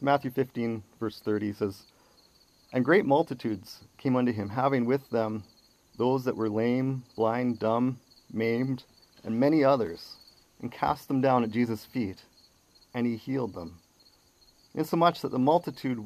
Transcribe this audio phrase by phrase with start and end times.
[0.00, 1.84] Matthew 15, verse 30 says,
[2.72, 5.44] And great multitudes came unto him, having with them
[5.96, 7.98] those that were lame, blind, dumb,
[8.30, 8.84] maimed,
[9.24, 10.16] and many others,
[10.60, 12.22] and cast them down at Jesus' feet,
[12.92, 13.78] and he healed them.
[14.74, 16.04] Insomuch that the multitude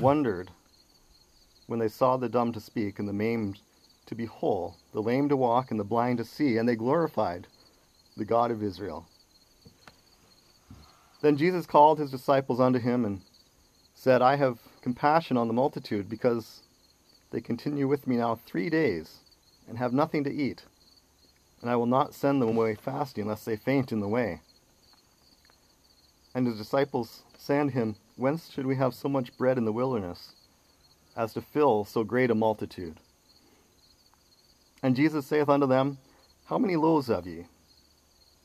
[0.00, 0.50] wondered
[1.68, 3.60] when they saw the dumb to speak, and the maimed
[4.06, 7.46] to be whole, the lame to walk, and the blind to see, and they glorified
[8.16, 9.06] the God of Israel.
[11.24, 13.22] Then Jesus called his disciples unto him and
[13.94, 16.60] said, I have compassion on the multitude, because
[17.30, 19.20] they continue with me now three days,
[19.66, 20.64] and have nothing to eat.
[21.62, 24.42] And I will not send them away fasting, lest they faint in the way.
[26.34, 29.72] And his disciples say unto him, Whence should we have so much bread in the
[29.72, 30.32] wilderness,
[31.16, 33.00] as to fill so great a multitude?
[34.82, 35.96] And Jesus saith unto them,
[36.44, 37.46] How many loaves have ye?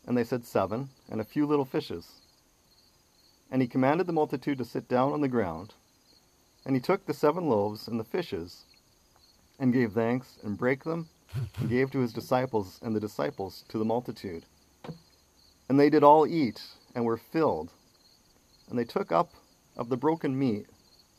[0.08, 2.19] And they said, Seven, and a few little fishes.
[3.52, 5.74] And he commanded the multitude to sit down on the ground.
[6.66, 8.66] And he took the seven loaves and the fishes,
[9.58, 11.10] and gave thanks, and brake them,
[11.58, 14.46] and gave to his disciples, and the disciples to the multitude.
[15.68, 16.62] And they did all eat,
[16.94, 17.72] and were filled.
[18.70, 19.32] And they took up
[19.78, 20.68] of the broken meat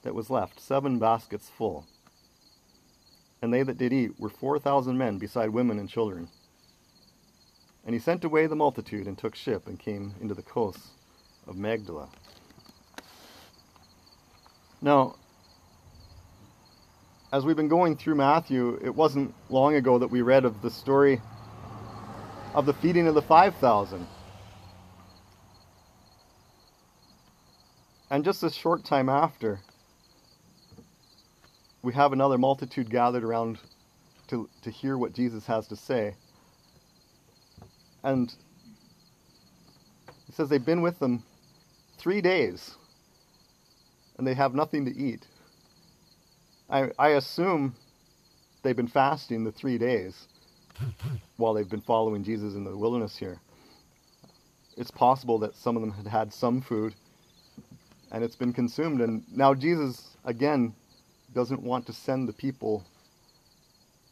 [0.02, 1.86] that was left seven baskets full.
[3.42, 6.28] And they that did eat were four thousand men, beside women and children.
[7.84, 10.90] And he sent away the multitude, and took ship, and came into the coasts
[11.46, 12.08] of Magdala.
[14.82, 15.16] Now,
[17.32, 20.70] as we've been going through Matthew, it wasn't long ago that we read of the
[20.70, 21.20] story
[22.54, 24.06] of the feeding of the 5,000.
[28.10, 29.60] And just a short time after,
[31.82, 33.58] we have another multitude gathered around
[34.28, 36.16] to, to hear what Jesus has to say.
[38.02, 38.34] And
[40.26, 41.22] he says they've been with them
[41.98, 42.76] three days
[44.20, 45.26] and they have nothing to eat.
[46.68, 47.74] I, I assume
[48.62, 50.28] they've been fasting the three days
[51.38, 53.40] while they've been following Jesus in the wilderness here.
[54.76, 56.94] It's possible that some of them had had some food
[58.12, 59.00] and it's been consumed.
[59.00, 60.74] And now Jesus, again,
[61.34, 62.84] doesn't want to send the people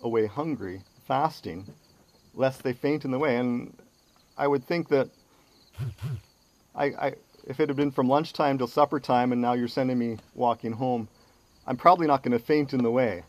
[0.00, 1.66] away hungry, fasting,
[2.32, 3.36] lest they faint in the way.
[3.36, 3.76] And
[4.38, 5.10] I would think that
[6.74, 7.14] I, I,
[7.46, 10.72] if it had been from lunchtime till supper time and now you're sending me walking
[10.72, 11.08] home,
[11.66, 13.24] I'm probably not going to faint in the way.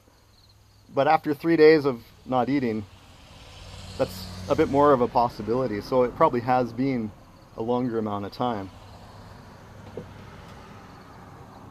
[0.94, 2.86] But after three days of not eating,
[3.98, 5.82] that's a bit more of a possibility.
[5.82, 7.12] So it probably has been
[7.58, 8.70] a longer amount of time.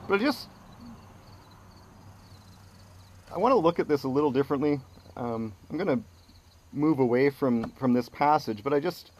[0.09, 0.49] But just,
[3.35, 4.81] I want to look at this a little differently.
[5.17, 6.05] Um, I'm going to
[6.73, 9.11] move away from, from this passage, but I just,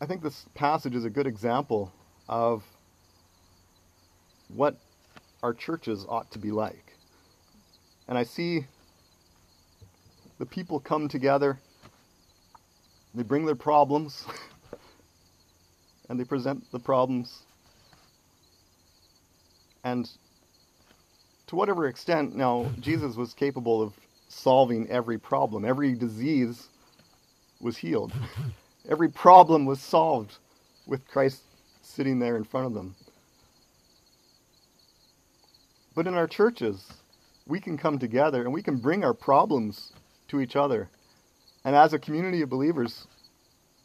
[0.00, 1.92] I think this passage is a good example
[2.28, 2.64] of
[4.48, 4.76] what
[5.42, 6.94] our churches ought to be like.
[8.08, 8.64] And I see
[10.38, 11.58] the people come together,
[13.14, 14.24] they bring their problems.
[16.10, 17.44] and they present the problems.
[19.84, 20.10] And
[21.46, 23.94] to whatever extent, now, Jesus was capable of
[24.28, 25.64] solving every problem.
[25.64, 26.68] Every disease
[27.60, 28.12] was healed.
[28.90, 30.36] every problem was solved
[30.86, 31.42] with Christ
[31.80, 32.94] sitting there in front of them.
[35.94, 36.92] But in our churches,
[37.46, 39.92] we can come together and we can bring our problems
[40.28, 40.88] to each other.
[41.64, 43.06] And as a community of believers,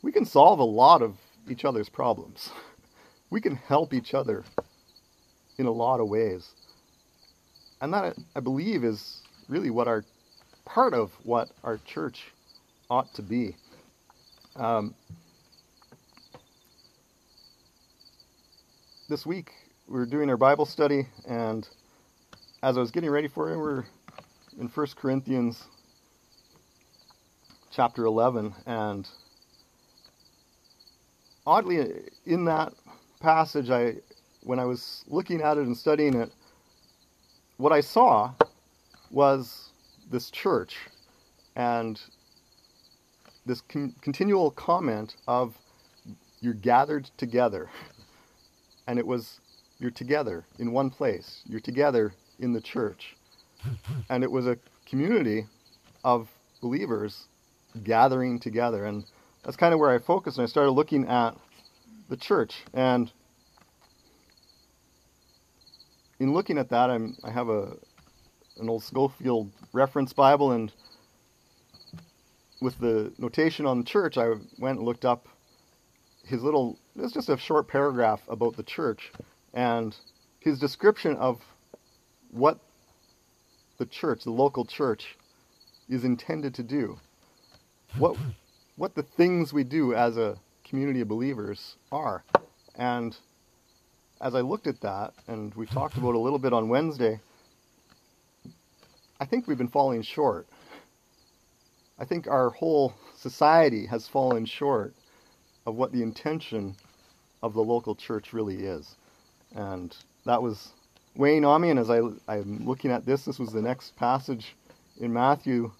[0.02, 1.18] we can solve a lot of
[1.50, 2.52] each other's problems.
[3.32, 4.44] We can help each other
[5.58, 6.52] in a lot of ways.
[7.82, 10.06] And that, I believe, is really what our
[10.64, 12.32] part of what our church
[12.88, 13.56] ought to be.
[14.58, 14.96] Um,
[19.10, 19.52] this week,
[19.88, 21.68] we are doing our Bible study, and
[22.64, 23.84] as I was getting ready for it, we're
[24.58, 25.66] in 1 Corinthians
[27.70, 29.10] chapter 11, and
[31.46, 32.74] oddly, in that
[33.20, 33.96] passage, I
[34.44, 36.32] when I was looking at it and studying it,
[37.58, 38.32] what I saw
[39.12, 39.72] was
[40.10, 40.78] this church
[41.56, 42.00] and
[43.46, 45.58] this con- continual comment of
[46.42, 47.70] you're gathered together.
[48.88, 49.40] And it was
[49.80, 51.42] you're together in one place.
[51.48, 53.16] You're together in the church.
[54.10, 55.48] And it was a community
[56.04, 56.30] of
[56.62, 57.28] believers
[57.84, 58.86] gathering together.
[58.86, 59.06] And
[59.44, 61.36] that's kind of where I focused, and I started looking at
[62.10, 62.64] the church.
[62.74, 63.12] And
[66.20, 67.74] in looking at that, I'm, I have a
[68.58, 70.72] an old Scofield reference Bible, and
[72.62, 75.28] with the notation on the church, I went and looked up
[76.26, 79.12] his little, it's just a short paragraph about the church
[79.54, 79.96] and
[80.40, 81.42] his description of
[82.32, 82.60] what
[83.78, 85.16] the church, the local church,
[85.90, 86.98] is intended to do.
[87.98, 88.18] What,
[88.76, 92.24] what the things we do as a community of believers are.
[92.76, 93.16] And
[94.20, 97.20] as I looked at that, and we talked about a little bit on Wednesday,
[99.20, 100.48] I think we've been falling short.
[101.98, 104.94] I think our whole society has fallen short
[105.66, 106.76] of what the intention
[107.42, 108.96] of the local church really is.
[109.56, 109.96] And
[110.26, 110.74] that was
[111.16, 111.70] weighing on me.
[111.70, 114.56] And as I, I'm looking at this, this was the next passage
[115.00, 115.72] in Matthew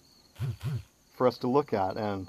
[1.16, 1.96] for us to look at.
[1.96, 2.28] And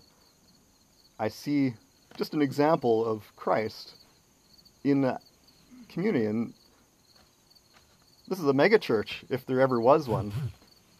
[1.17, 1.73] I see
[2.17, 3.95] just an example of Christ
[4.83, 5.19] in the
[5.87, 6.25] community.
[6.25, 6.53] And
[8.27, 10.33] this is a megachurch, if there ever was one.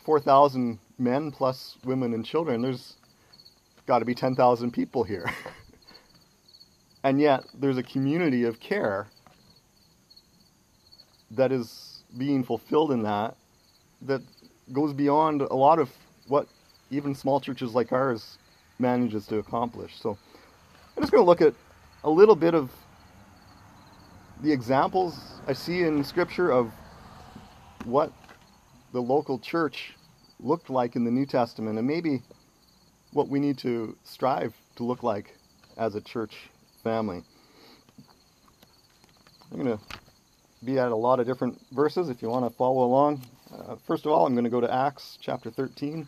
[0.08, 2.62] 4,000 men plus women and children.
[2.62, 2.96] There's
[3.88, 5.30] got to be 10,000 people here.
[7.04, 9.08] and yet, there's a community of care
[11.32, 13.36] that is being fulfilled in that
[14.04, 14.22] that
[14.72, 15.92] goes beyond a lot of
[16.30, 16.48] what
[16.90, 18.38] even small churches like ours
[18.80, 20.00] manages to accomplish.
[20.00, 20.18] So
[20.96, 21.54] I'm just going to look at
[22.06, 22.72] a little bit of
[24.42, 26.72] the examples I see in Scripture of
[27.84, 28.14] what
[28.94, 29.97] the local church
[30.40, 32.22] looked like in the New Testament and maybe
[33.12, 35.36] what we need to strive to look like
[35.78, 36.50] as a church
[36.84, 37.24] family.
[39.52, 39.84] I'm going to
[40.64, 43.22] be at a lot of different verses if you want to follow along.
[43.54, 46.08] Uh, first of all, I'm going to go to Acts chapter 13.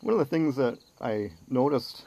[0.00, 2.04] One of the things that I noticed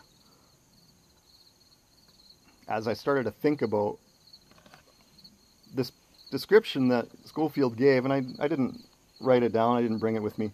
[2.68, 3.98] as I started to think about
[5.74, 5.92] this
[6.32, 8.82] description that Scofield gave, and I, I didn't
[9.22, 10.52] write it down, I didn't bring it with me,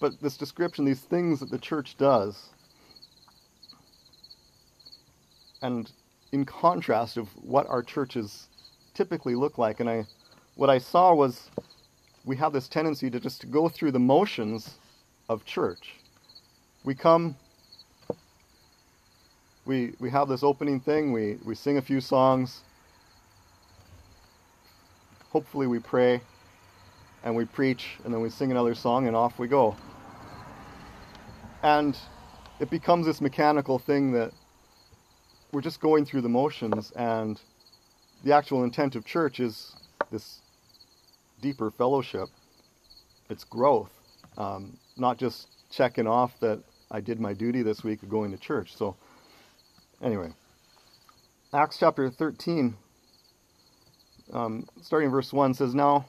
[0.00, 2.48] but this description, these things that the church does,
[5.62, 5.90] and
[6.32, 8.48] in contrast of what our churches
[8.92, 10.04] typically look like, and I,
[10.56, 11.50] what I saw was
[12.24, 14.78] we have this tendency to just go through the motions
[15.28, 15.94] of church.
[16.84, 17.36] We come,
[19.64, 22.60] we, we have this opening thing, we, we sing a few songs,
[25.30, 26.20] hopefully we pray,
[27.24, 29.76] and we preach, and then we sing another song, and off we go.
[31.62, 31.96] And
[32.60, 34.32] it becomes this mechanical thing that
[35.52, 37.40] we're just going through the motions, and
[38.24, 39.74] the actual intent of church is
[40.10, 40.40] this
[41.40, 42.28] deeper fellowship,
[43.30, 43.90] it's growth
[44.36, 48.36] um, not just checking off that I did my duty this week of going to
[48.36, 48.76] church.
[48.76, 48.96] So,
[50.04, 50.28] anyway,
[51.52, 52.76] Acts chapter 13,
[54.32, 56.04] um, starting verse 1 says, Now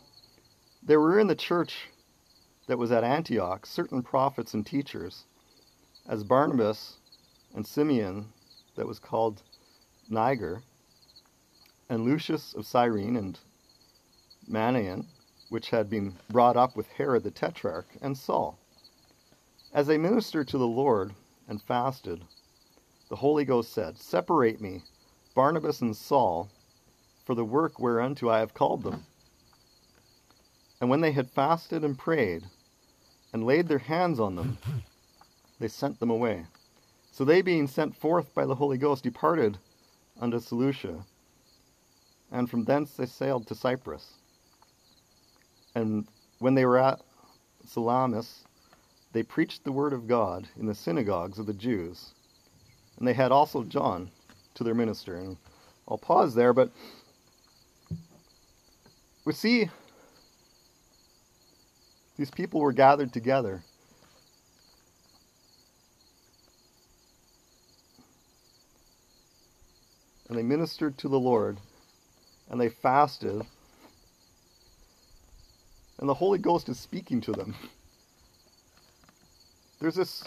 [0.84, 1.88] there were in the church
[2.68, 5.24] that was at Antioch certain prophets and teachers,
[6.08, 6.98] as Barnabas
[7.56, 8.28] and Simeon,
[8.76, 9.42] that was called
[10.10, 10.62] Niger,
[11.90, 13.40] and Lucius of Cyrene, and
[14.50, 15.06] Manaen,
[15.50, 18.60] which had been brought up with Herod the Tetrarch, and Saul.
[19.74, 21.14] As they ministered to the Lord
[21.48, 22.24] and fasted,
[23.10, 24.82] the Holy Ghost said, Separate me,
[25.36, 26.50] Barnabas and Saul,
[27.24, 29.06] for the work whereunto I have called them.
[30.82, 32.46] And when they had fasted and prayed,
[33.34, 34.58] and laid their hands on them,
[35.60, 36.46] they sent them away.
[37.12, 39.58] So they, being sent forth by the Holy Ghost, departed
[40.20, 41.06] unto Seleucia,
[42.32, 44.14] and from thence they sailed to Cyprus.
[45.76, 46.08] And
[46.40, 47.02] when they were at
[47.66, 48.46] Salamis,
[49.12, 52.14] they preached the word of God in the synagogues of the Jews.
[52.98, 54.10] And they had also John
[54.56, 55.16] to their minister.
[55.16, 55.38] And
[55.88, 56.72] I'll pause there, but
[59.26, 59.70] we see
[62.18, 63.64] these people were gathered together.
[70.28, 71.60] And they ministered to the Lord,
[72.50, 73.46] and they fasted
[76.00, 77.56] and the Holy Ghost is speaking to them.
[79.80, 80.24] There's this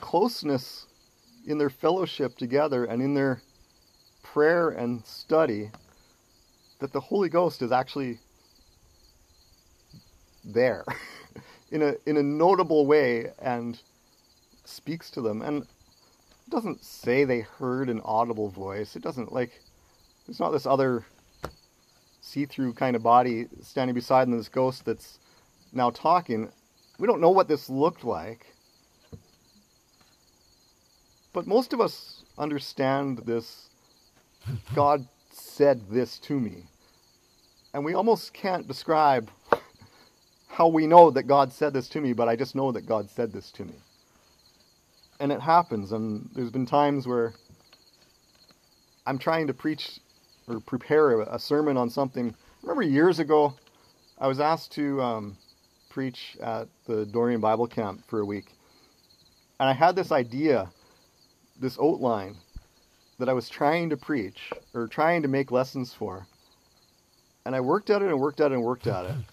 [0.00, 0.86] closeness
[1.46, 3.40] in their fellowship together and in their
[4.22, 5.70] prayer and study
[6.78, 8.18] that the Holy Ghost is actually
[10.44, 10.84] there
[11.70, 13.78] in a in a notable way and
[14.64, 15.66] speaks to them and
[16.48, 18.96] doesn't say they heard an audible voice.
[18.96, 19.62] It doesn't like
[20.26, 21.04] there's not this other
[22.20, 25.18] see-through kind of body standing beside them, this ghost that's
[25.72, 26.50] now talking.
[26.98, 28.46] We don't know what this looked like.
[31.32, 33.68] But most of us understand this
[34.74, 36.64] God said this to me.
[37.72, 39.30] And we almost can't describe
[40.48, 43.08] how we know that God said this to me, but I just know that God
[43.08, 43.74] said this to me.
[45.20, 47.34] And it happens, and there's been times where
[49.06, 50.00] I'm trying to preach
[50.48, 52.34] or prepare a, sermon on something.
[52.62, 53.54] remember years ago,
[54.18, 55.36] I was asked to um,
[55.88, 58.52] preach at the Dorian Bible Camp for a week.
[59.60, 60.68] And I had this idea,
[61.60, 62.36] this outline,
[63.18, 66.26] that I was trying to preach or trying to make lessons for.
[67.44, 69.14] And I worked at it and worked at it and worked at it.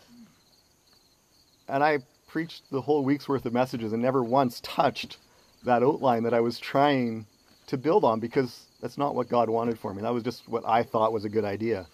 [1.69, 5.17] And I preached the whole week's worth of messages and never once touched
[5.65, 7.25] that outline that I was trying
[7.67, 10.01] to build on because that's not what God wanted for me.
[10.01, 11.85] That was just what I thought was a good idea.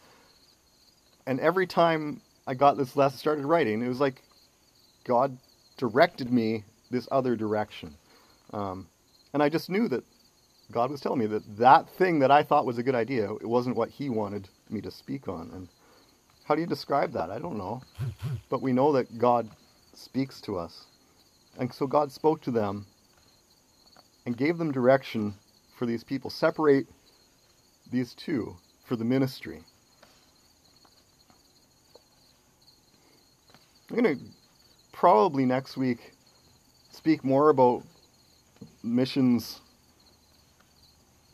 [1.25, 4.21] And every time I got this lesson, started writing, it was like
[5.05, 5.37] God
[5.77, 7.95] directed me this other direction.
[8.51, 8.87] Um,
[9.33, 10.03] and I just knew that
[10.73, 13.47] God was telling me that that thing that I thought was a good idea, it
[13.47, 15.51] wasn't what He wanted me to speak on.
[15.53, 15.67] And
[16.45, 17.29] how do you describe that?
[17.29, 17.81] I don't know.
[18.49, 19.49] But we know that God
[19.93, 20.85] speaks to us.
[21.59, 22.85] And so God spoke to them
[24.25, 25.35] and gave them direction
[25.77, 26.29] for these people.
[26.29, 26.87] Separate
[27.91, 29.63] these two for the ministry.
[33.89, 34.23] I'm going to
[34.91, 36.13] probably next week
[36.91, 37.83] speak more about
[38.83, 39.61] missions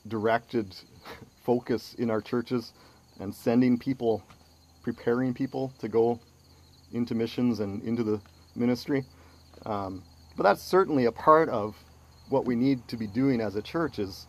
[0.10, 0.76] directed
[1.44, 2.74] focus in our churches
[3.20, 4.24] and sending people,
[4.84, 6.20] preparing people to go
[6.94, 8.20] into missions and into the
[8.56, 9.06] ministry.
[9.66, 10.04] Um,
[10.36, 11.76] but that's certainly a part of
[12.30, 14.28] what we need to be doing as a church is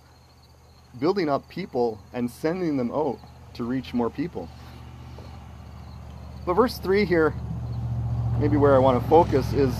[0.98, 3.18] building up people and sending them out
[3.54, 4.48] to reach more people.
[6.46, 7.34] But verse 3 here,
[8.38, 9.74] maybe where I want to focus, is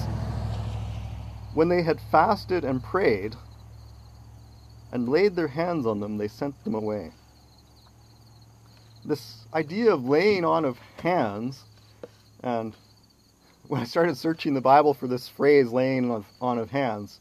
[1.55, 3.35] when they had fasted and prayed
[4.93, 7.13] and laid their hands on them, they sent them away.
[9.05, 11.65] This idea of laying on of hands,
[12.43, 12.75] and
[13.69, 17.21] when I started searching the Bible for this phrase, laying on of hands,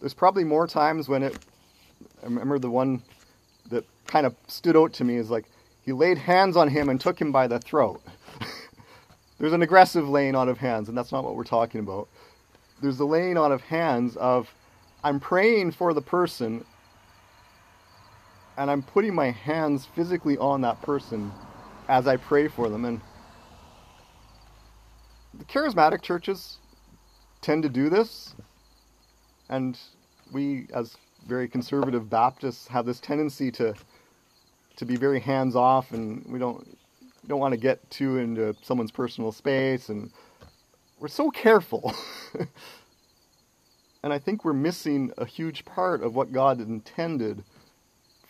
[0.00, 1.38] there's probably more times when it.
[2.22, 3.02] I remember the one
[3.70, 5.44] that kind of stood out to me is like
[5.82, 8.02] he laid hands on him and took him by the throat.
[9.38, 12.08] there's an aggressive laying on of hands, and that's not what we're talking about.
[12.82, 14.52] There's the laying on of hands of
[15.04, 16.64] I'm praying for the person
[18.56, 21.32] and I'm putting my hands physically on that person
[21.88, 22.84] as I pray for them.
[22.84, 23.00] And
[25.34, 26.58] the charismatic churches
[27.42, 28.34] tend to do this.
[29.48, 29.78] And
[30.32, 30.96] we, as
[31.26, 33.74] very conservative Baptists, have this tendency to
[34.76, 36.78] to be very hands off, and we don't
[37.26, 40.10] don't want to get too into someone's personal space, and
[40.98, 41.94] we're so careful.
[44.02, 47.44] and I think we're missing a huge part of what God intended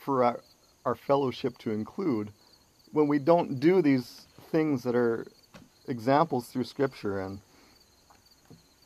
[0.07, 0.41] for our,
[0.85, 2.31] our fellowship to include
[2.93, 5.27] when we don't do these things that are
[5.89, 7.41] examples through Scripture and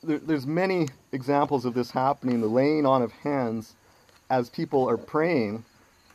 [0.03, 3.75] there, there's many examples of this happening, the laying on of hands
[4.31, 5.62] as people are praying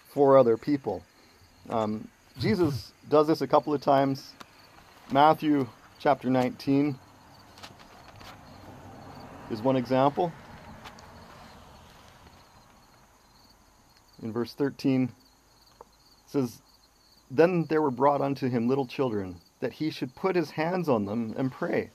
[0.07, 1.03] for other people.
[1.69, 2.07] Um,
[2.39, 4.31] Jesus does this a couple of times.
[5.12, 5.67] Matthew
[6.00, 6.97] chapter 19
[9.51, 10.33] is one example.
[14.25, 15.12] In verse 13
[16.25, 16.60] says,
[17.29, 21.05] Then there were brought unto him little children, that he should put his hands on
[21.05, 21.91] them and pray.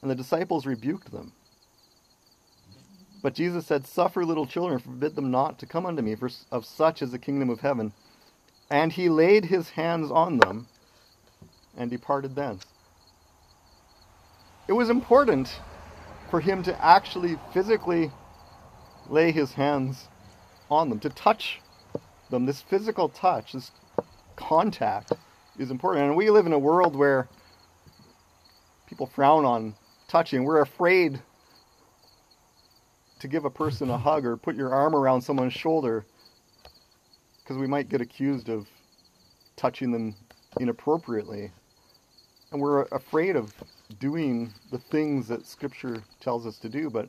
[0.00, 1.32] And the disciples rebuked them.
[3.20, 6.64] But Jesus said, Suffer little children, forbid them not to come unto me, for of
[6.64, 7.92] such is the kingdom of heaven.
[8.70, 10.68] And he laid his hands on them
[11.76, 12.64] and departed thence.
[14.68, 15.58] It was important
[16.30, 18.12] for him to actually physically
[19.08, 20.06] lay his hands
[20.70, 21.60] on them, to touch
[22.30, 22.46] them.
[22.46, 23.70] This physical touch, this
[24.36, 25.12] contact
[25.58, 26.06] is important.
[26.06, 27.28] And we live in a world where
[28.86, 29.74] people frown on
[30.08, 30.44] touching.
[30.44, 31.20] We're afraid
[33.20, 36.04] to give a person a hug or put your arm around someone's shoulder
[37.42, 38.68] because we might get accused of
[39.56, 40.14] touching them
[40.60, 41.50] inappropriately.
[42.52, 43.52] And we're afraid of
[43.98, 47.08] doing the things that Scripture tells us to do, but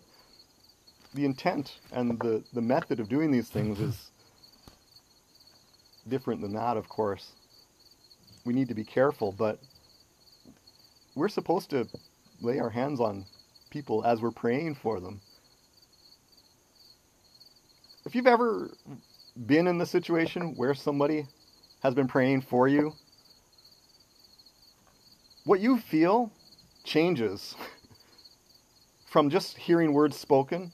[1.15, 4.11] the intent and the, the method of doing these things is
[6.07, 7.31] different than that, of course.
[8.43, 9.59] We need to be careful, but
[11.15, 11.87] we're supposed to
[12.41, 13.25] lay our hands on
[13.69, 15.21] people as we're praying for them.
[18.05, 18.69] If you've ever
[19.47, 21.25] been in the situation where somebody
[21.81, 22.93] has been praying for you,
[25.45, 26.31] what you feel
[26.83, 27.55] changes
[29.05, 30.73] from just hearing words spoken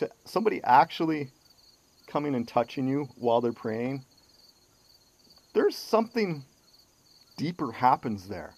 [0.00, 1.30] to somebody actually
[2.06, 4.02] coming and touching you while they're praying.
[5.52, 6.42] There's something
[7.36, 8.54] deeper happens there.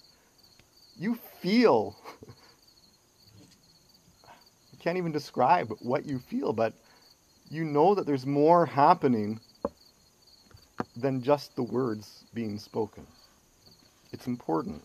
[0.97, 1.97] You feel,
[4.29, 6.75] I can't even describe what you feel, but
[7.51, 9.41] you know that there's more happening
[10.97, 13.05] than just the words being spoken.
[14.13, 14.81] It's important.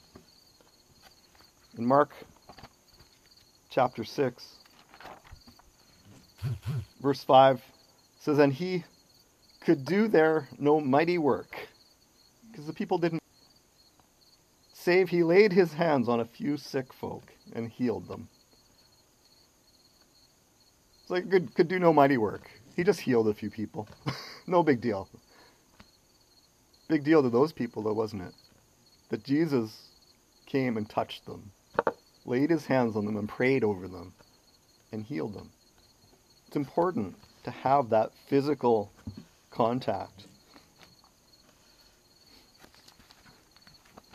[1.77, 2.13] In Mark
[3.69, 4.56] chapter 6,
[7.01, 7.61] verse 5
[8.19, 8.83] says, And he
[9.61, 11.55] could do there no mighty work,
[12.49, 13.21] because the people didn't,
[14.73, 18.29] save he laid his hands on a few sick folk and healed them.
[21.01, 22.49] It's like could could do no mighty work.
[22.75, 23.87] He just healed a few people.
[24.47, 25.09] no big deal.
[26.87, 28.33] Big deal to those people though, wasn't it?
[29.09, 29.89] That Jesus
[30.45, 31.51] came and touched them,
[32.25, 34.13] laid his hands on them and prayed over them
[34.91, 35.51] and healed them.
[36.47, 38.91] It's important to have that physical
[39.51, 40.25] contact.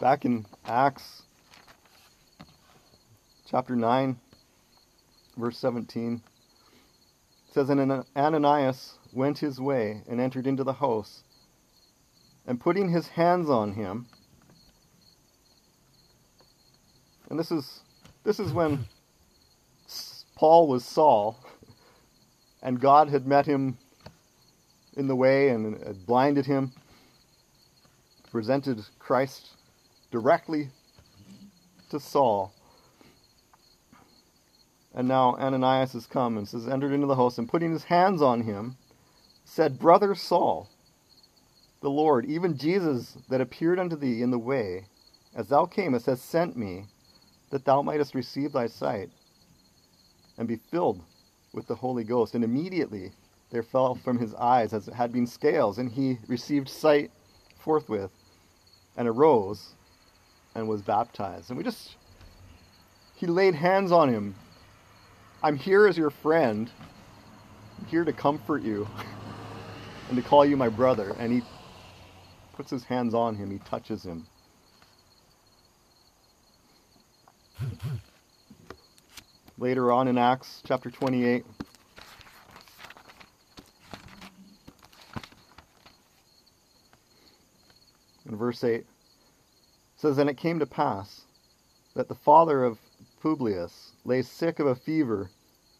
[0.00, 1.22] Back in Acts
[3.48, 4.18] chapter 9,
[5.36, 6.22] verse 17,
[7.48, 11.22] it says, And Ananias went his way and entered into the house,
[12.46, 14.06] and putting his hands on him,
[17.28, 17.80] and this is
[18.24, 18.86] this is when
[20.34, 21.38] Paul was Saul,
[22.62, 23.76] and God had met him
[24.96, 26.72] in the way and blinded him,
[28.30, 29.48] presented Christ
[30.10, 30.70] directly
[31.90, 32.52] to Saul.
[34.94, 38.20] And now Ananias has come and says, entered into the house, and putting his hands
[38.20, 38.76] on him,
[39.44, 40.68] said, Brother Saul,
[41.80, 44.84] the Lord, even Jesus that appeared unto thee in the way,
[45.34, 46.84] as thou camest, has sent me,
[47.50, 49.10] that thou mightest receive thy sight,
[50.36, 51.02] and be filled
[51.52, 52.34] with the Holy Ghost.
[52.34, 53.12] And immediately
[53.50, 57.10] there fell from his eyes as it had been scales, and he received sight
[57.58, 58.10] forthwith,
[58.96, 59.74] and arose
[60.54, 61.50] and was baptized.
[61.50, 61.96] And we just,
[63.14, 64.34] he laid hands on him.
[65.42, 66.70] I'm here as your friend.
[67.78, 68.86] I'm here to comfort you
[70.08, 71.14] and to call you my brother.
[71.18, 71.42] And he
[72.54, 74.26] puts his hands on him, he touches him.
[79.62, 81.46] Later on in Acts chapter 28,
[88.26, 88.84] in verse 8
[89.94, 91.26] says and it came to pass
[91.94, 92.80] that the father of
[93.22, 95.30] publius lay sick of a fever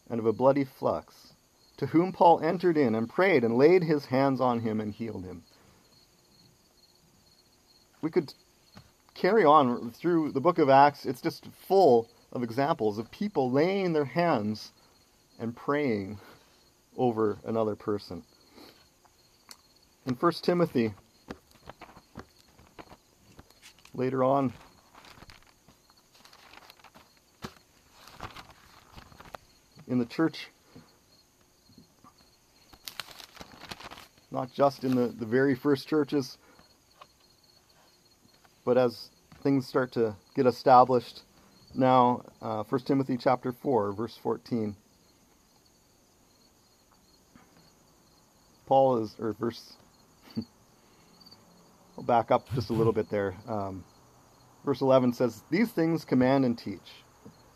[0.09, 1.33] and of a bloody flux
[1.75, 5.25] to whom paul entered in and prayed and laid his hands on him and healed
[5.25, 5.43] him.
[8.01, 8.33] We could
[9.13, 11.05] carry on through the book of acts.
[11.05, 14.71] It's just full of examples of people laying their hands
[15.39, 16.19] and praying
[16.97, 18.23] over another person
[20.05, 20.93] in 1 timothy
[23.93, 24.51] later on.
[29.87, 30.49] In the church,
[34.31, 36.39] not just in the, the very first churches,
[38.65, 39.09] but as
[39.43, 41.21] things start to get established
[41.75, 44.75] now, uh, 1 Timothy chapter 4, verse 14.
[48.65, 49.73] Paul is, or verse
[51.97, 53.35] I'll back up just a little bit there.
[53.47, 53.83] Um,
[54.65, 57.03] verse 11 says, These things command and teach.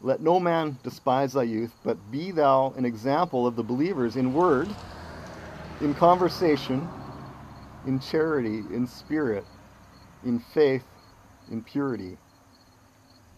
[0.02, 4.34] Let no man despise thy youth, but be thou an example of the believers in
[4.34, 4.68] word,
[5.82, 6.88] in conversation,
[7.88, 9.46] in charity, in spirit,
[10.24, 10.86] in faith,
[11.52, 12.18] in purity.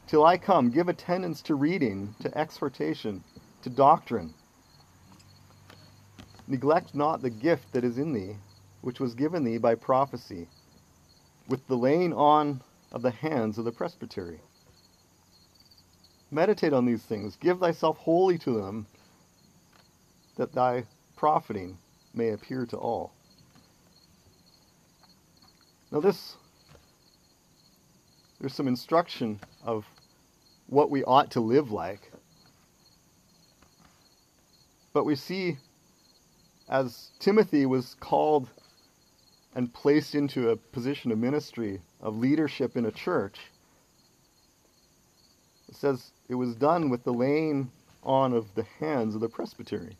[0.10, 3.24] Till I come, give attendance to reading, to exhortation,
[3.62, 4.34] to doctrine.
[6.48, 8.38] Neglect not the gift that is in thee,
[8.82, 10.48] which was given thee by prophecy
[11.48, 14.39] with the laying on of the hands of the presbytery.
[16.32, 18.88] Meditate on these things, give thyself wholly to them,
[20.38, 20.86] that thy
[21.17, 21.78] profiting
[22.15, 23.13] may appear to all.
[25.91, 26.36] Now, this,
[28.39, 29.86] there's some instruction of
[30.69, 32.12] what we ought to live like.
[34.93, 35.58] But we see,
[36.69, 38.49] as Timothy was called
[39.55, 43.39] and placed into a position of ministry, of leadership in a church.
[45.67, 47.71] It says it was done with the laying
[48.03, 49.97] on of the hands of the presbytery.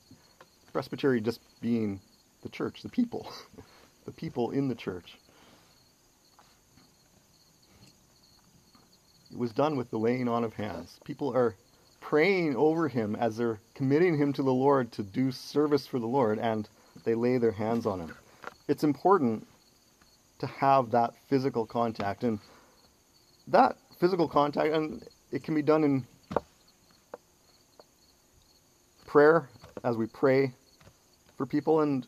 [0.72, 2.00] Presbytery just being
[2.44, 3.32] the church, the people,
[4.06, 5.18] the people in the church.
[9.36, 11.00] Was done with the laying on of hands.
[11.04, 11.56] People are
[12.02, 16.08] praying over him as they're committing him to the Lord to do service for the
[16.08, 16.68] Lord, and
[17.04, 18.16] they lay their hands on him
[18.70, 19.48] it's important
[20.38, 22.24] to have that physical contact.
[22.24, 22.40] And
[23.48, 26.08] that physical contact, and it can be done in
[29.08, 29.50] prayer
[29.84, 30.54] as we pray
[31.36, 32.06] for people, and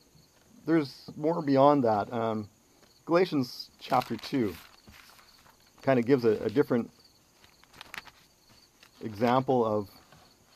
[0.67, 2.13] there's more beyond that.
[2.13, 2.47] Um,
[3.05, 4.53] Galatians chapter 2
[5.81, 6.91] kind of gives a, a different
[9.03, 9.89] example of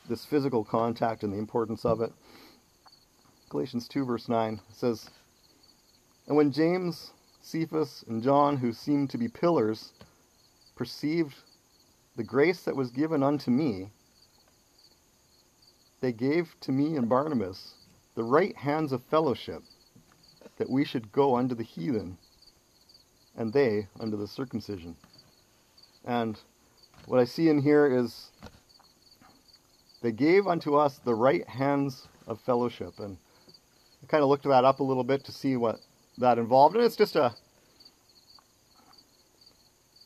[0.08, 2.12] this physical contact and the importance of it.
[3.48, 5.10] Galatians 2, verse 9 says,
[6.26, 9.92] And when James, Cephas, and John, who seemed to be pillars,
[10.74, 11.34] perceived
[12.16, 13.90] the grace that was given unto me,
[16.00, 17.74] they gave to me and Barnabas
[18.14, 19.62] the right hands of fellowship,
[20.56, 22.16] that we should go unto the heathen,
[23.36, 24.96] and they unto the circumcision.
[26.04, 26.40] And
[27.06, 28.30] what I see in here is
[30.02, 32.98] they gave unto us the right hands of fellowship.
[32.98, 33.16] And
[34.02, 35.80] I kind of looked that up a little bit to see what
[36.18, 36.76] that involved.
[36.76, 37.34] And it's just a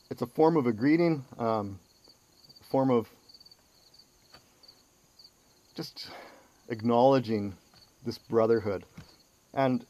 [0.09, 1.79] it's a form of a greeting, um,
[2.69, 3.07] form of
[5.73, 6.09] just
[6.67, 7.55] acknowledging
[8.05, 8.83] this brotherhood.
[9.53, 9.85] And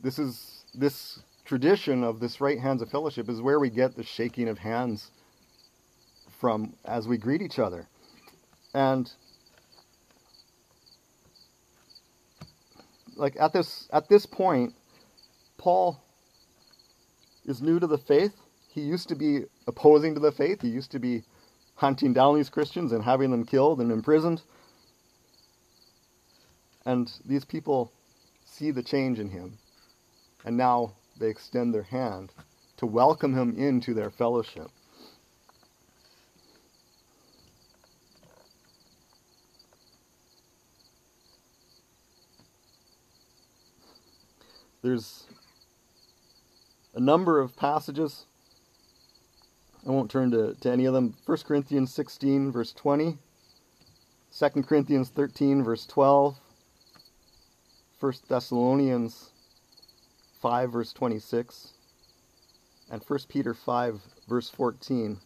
[0.00, 4.04] this is this tradition of this right hands of fellowship is where we get the
[4.04, 5.10] shaking of hands
[6.42, 7.86] from as we greet each other.
[8.74, 9.08] And
[13.14, 14.74] like at this at this point,
[15.56, 16.02] Paul
[17.44, 18.34] is new to the faith.
[18.68, 20.62] He used to be opposing to the faith.
[20.62, 21.22] He used to be
[21.76, 24.42] hunting down these Christians and having them killed and imprisoned.
[26.84, 27.92] And these people
[28.44, 29.58] see the change in him.
[30.44, 32.32] And now they extend their hand
[32.78, 34.68] to welcome him into their fellowship.
[44.82, 45.26] There's
[46.92, 48.26] a number of passages.
[49.86, 51.14] I won't turn to, to any of them.
[51.24, 53.16] 1 Corinthians 16, verse 20.
[54.36, 56.36] 2 Corinthians 13, verse 12.
[58.00, 59.30] 1 Thessalonians
[60.40, 61.74] 5, verse 26.
[62.90, 65.20] And 1 Peter 5, verse 14.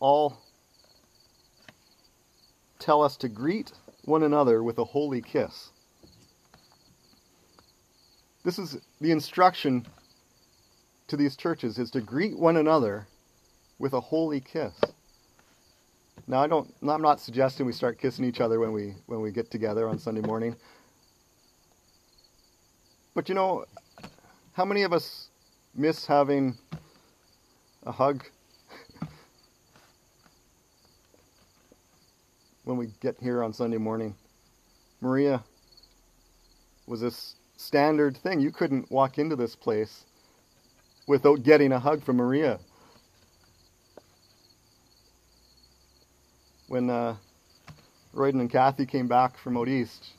[0.00, 0.38] All
[2.78, 3.72] tell us to greet
[4.06, 5.70] one another with a holy kiss.
[8.44, 9.86] This is the instruction
[11.06, 13.06] to these churches is to greet one another
[13.78, 14.72] with a holy kiss.
[16.26, 19.30] Now I don't I'm not suggesting we start kissing each other when we when we
[19.30, 20.56] get together on Sunday morning.
[23.14, 23.64] But you know,
[24.54, 25.28] how many of us
[25.74, 26.56] miss having
[27.84, 28.24] a hug
[32.64, 34.16] when we get here on Sunday morning?
[35.00, 35.44] Maria
[36.86, 38.40] was this standard thing.
[38.40, 40.04] You couldn't walk into this place
[41.06, 42.58] without getting a hug from Maria.
[46.68, 47.16] When uh,
[48.12, 50.10] Royden and Kathy came back from out east,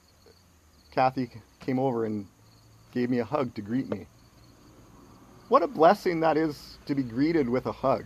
[0.91, 1.29] Kathy
[1.59, 2.27] came over and
[2.91, 4.07] gave me a hug to greet me.
[5.49, 8.05] What a blessing that is to be greeted with a hug.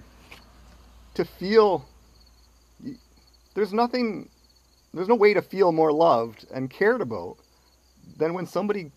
[1.16, 1.88] To feel
[3.54, 4.30] there's nothing,
[4.94, 7.38] there's no way to feel more loved and cared about
[8.18, 8.92] than when somebody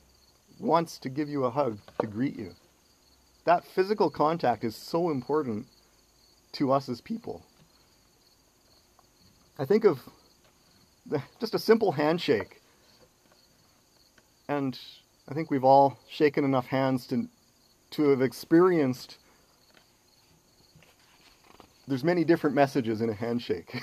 [0.60, 2.54] wants to give you a hug to greet you.
[3.44, 5.66] That physical contact is so important
[6.52, 7.42] to us as people.
[9.58, 10.00] I think of
[11.40, 12.60] just a simple handshake.
[14.48, 14.78] And
[15.28, 17.28] I think we've all shaken enough hands to
[17.92, 19.18] to have experienced
[21.88, 23.74] there's many different messages in a handshake.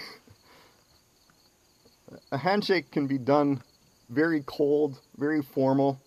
[2.31, 3.61] a handshake can be done
[4.09, 5.99] very cold, very formal,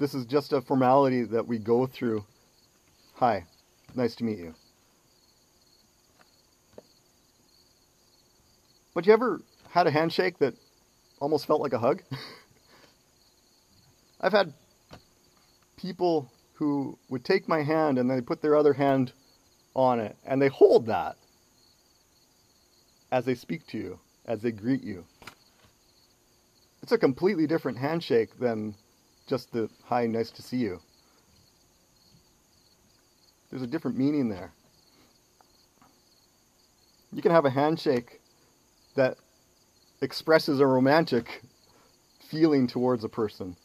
[0.00, 2.24] this is just a formality that we go through.
[3.16, 3.44] Hi,
[3.94, 4.54] nice to meet you.
[8.94, 10.54] But you ever had a handshake that
[11.20, 12.02] almost felt like a hug?
[14.22, 14.54] I've had
[15.76, 19.12] people who would take my hand and they put their other hand
[19.74, 21.16] on it and they hold that
[23.12, 25.04] as they speak to you, as they greet you.
[26.82, 28.74] It's a completely different handshake than
[29.26, 30.80] just the hi, nice to see you.
[33.50, 34.52] There's a different meaning there.
[37.12, 38.20] You can have a handshake
[38.94, 39.16] that
[40.00, 41.42] expresses a romantic
[42.20, 43.56] feeling towards a person.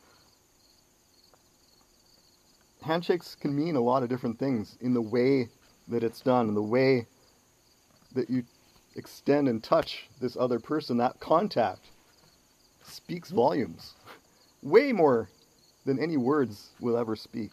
[2.82, 5.50] Handshakes can mean a lot of different things in the way
[5.88, 7.08] that it's done, in the way
[8.14, 8.44] that you
[8.96, 10.98] extend and touch this other person.
[10.98, 11.90] That contact
[12.84, 13.94] speaks volumes.
[14.62, 15.30] Way more
[15.86, 17.52] than any words will ever speak.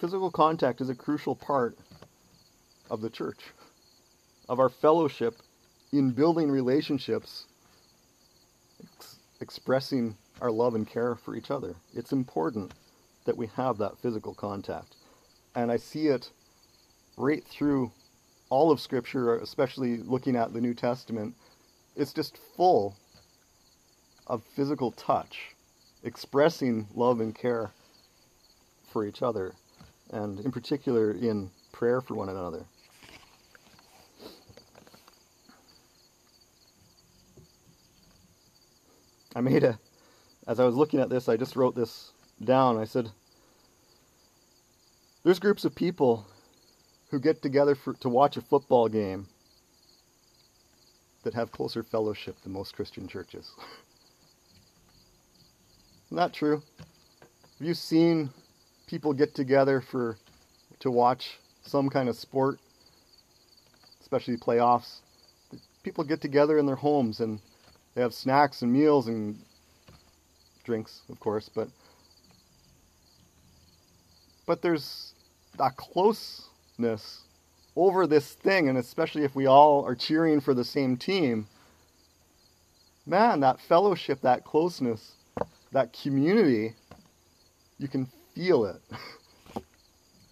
[0.00, 1.76] physical contact is a crucial part
[2.90, 3.38] of the church,
[4.48, 5.36] of our fellowship
[5.92, 7.44] in building relationships,
[8.82, 11.74] ex- expressing our love and care for each other.
[11.94, 12.72] It's important
[13.26, 14.96] that we have that physical contact.
[15.54, 16.30] And I see it
[17.18, 17.92] right through
[18.48, 21.34] all of Scripture, especially looking at the New Testament.
[21.94, 22.96] It's just full
[24.30, 25.56] of physical touch,
[26.04, 27.72] expressing love and care
[28.92, 29.54] for each other,
[30.12, 32.64] and in particular in prayer for one another.
[39.34, 39.78] I made a,
[40.46, 42.12] as I was looking at this, I just wrote this
[42.42, 42.78] down.
[42.78, 43.10] I said,
[45.24, 46.26] there's groups of people
[47.10, 49.26] who get together for, to watch a football game
[51.24, 53.52] that have closer fellowship than most Christian churches.
[56.12, 56.62] Isn't true?
[57.58, 58.30] Have you seen
[58.88, 60.16] people get together for
[60.80, 62.58] to watch some kind of sport,
[64.00, 65.02] especially playoffs?
[65.84, 67.38] People get together in their homes and
[67.94, 69.38] they have snacks and meals and
[70.64, 71.68] drinks, of course, but
[74.46, 75.14] but there's
[75.60, 77.20] a closeness
[77.76, 81.46] over this thing, and especially if we all are cheering for the same team.
[83.06, 85.12] Man, that fellowship, that closeness,
[85.72, 86.74] that community,
[87.78, 88.80] you can feel it.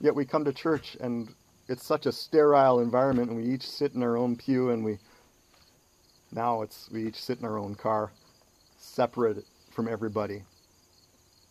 [0.01, 1.35] Yet we come to church and
[1.69, 4.99] it's such a sterile environment, and we each sit in our own pew and we
[6.33, 8.11] now it's we each sit in our own car,
[8.79, 10.43] separate from everybody,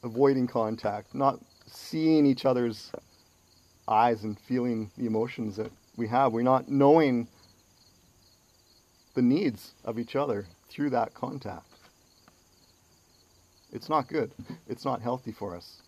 [0.04, 2.92] avoiding contact, not seeing each other's
[3.88, 6.34] eyes and feeling the emotions that we have.
[6.34, 7.28] We're not knowing
[9.14, 11.77] the needs of each other through that contact.
[13.72, 14.32] It's not good.
[14.68, 15.82] It's not healthy for us,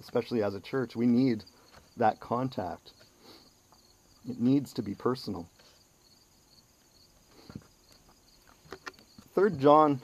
[0.00, 0.96] especially as a church.
[0.96, 1.44] We need
[1.96, 2.92] that contact.
[4.28, 5.48] It needs to be personal.
[9.34, 10.00] 3 John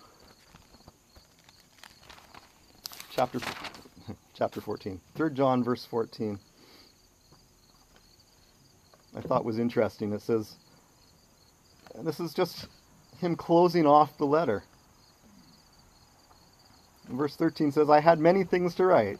[3.10, 3.40] chapter
[4.34, 5.00] chapter 14.
[5.14, 6.38] 3 John verse 14.
[9.16, 10.12] I thought was interesting.
[10.12, 10.56] It says
[12.02, 12.66] this is just
[13.18, 14.62] him closing off the letter.
[17.12, 19.18] Verse 13 says, I had many things to write,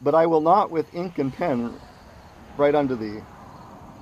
[0.00, 1.74] but I will not with ink and pen
[2.56, 3.20] write unto thee,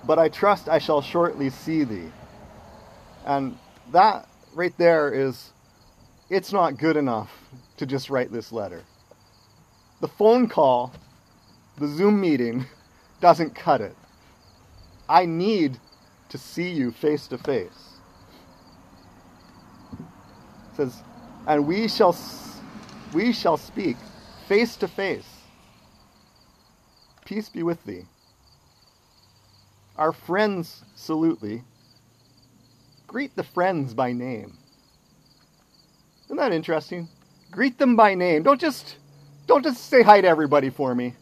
[0.07, 2.13] but I trust I shall shortly see thee.
[3.27, 3.59] And
[3.93, 5.51] that right there is
[6.31, 7.31] it's not good enough
[7.77, 8.83] to just write this letter.
[10.01, 10.93] The phone call,
[11.79, 12.67] the Zoom meeting,
[13.21, 13.97] doesn't cut it.
[15.09, 15.79] I need
[16.29, 17.99] to see you face to face.
[19.93, 21.03] It says,
[21.47, 22.13] and we shall
[23.15, 23.97] we shall speak
[24.49, 25.29] face to face.
[27.25, 28.05] Peace be with thee.
[29.97, 31.63] Our friends salute thee
[33.15, 34.59] Greet the friends by name.
[36.25, 37.09] Isn't that interesting?
[37.53, 38.43] Greet them by name.
[38.43, 38.97] Don't just
[39.47, 41.15] don't just say hi to everybody for me.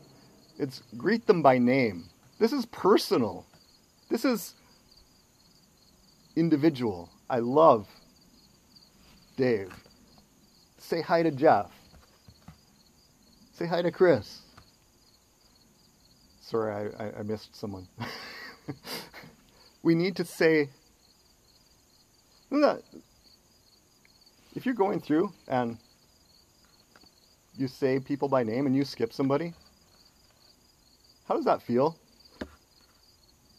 [0.59, 2.07] It's greet them by name.
[2.39, 3.45] This is personal.
[4.09, 4.55] This is
[6.35, 7.11] individual.
[7.29, 7.87] I love
[9.37, 9.75] Dave.
[10.79, 11.71] Say hi to Jeff.
[13.63, 14.41] Say hi to Chris.
[16.41, 17.87] Sorry, I, I, missed someone.
[19.85, 20.69] we need to say
[24.57, 25.79] if you're going through and
[27.57, 29.55] you say people by name and you skip somebody,
[31.29, 31.97] how does that feel?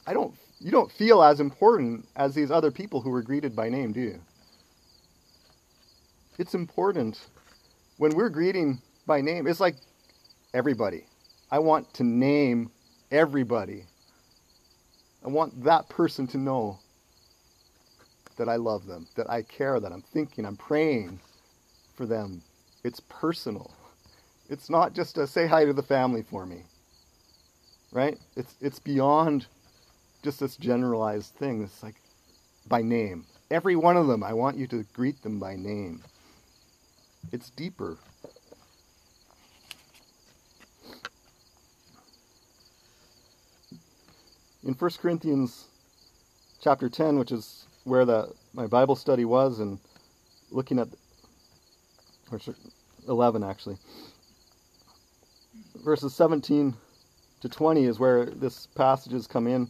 [0.06, 3.70] I don't you don't feel as important as these other people who were greeted by
[3.70, 4.20] name, do you?
[6.38, 7.22] It's important
[7.96, 9.48] when we're greeting by name.
[9.48, 9.76] It's like
[10.54, 11.06] everybody.
[11.52, 12.72] I want to name
[13.12, 13.86] everybody.
[15.24, 16.80] I want that person to know
[18.38, 21.20] that I love them, that I care, that I'm thinking, I'm praying
[21.96, 22.42] for them.
[22.84, 23.72] It's personal.
[24.50, 26.64] It's not just a say hi to the family for me.
[27.92, 28.18] Right?
[28.36, 29.46] It's it's beyond
[30.24, 31.64] just this generalized thing.
[31.64, 31.96] It's like
[32.68, 33.26] by name.
[33.52, 36.02] Every one of them, I want you to greet them by name.
[37.32, 37.98] It's deeper.
[44.66, 45.66] In 1 Corinthians
[46.62, 49.78] chapter 10, which is where the my Bible study was and
[50.52, 50.88] looking at
[52.32, 52.40] or
[53.08, 53.78] 11 actually.
[55.84, 56.74] Verses 17
[57.42, 59.70] to 20 is where this passages come in.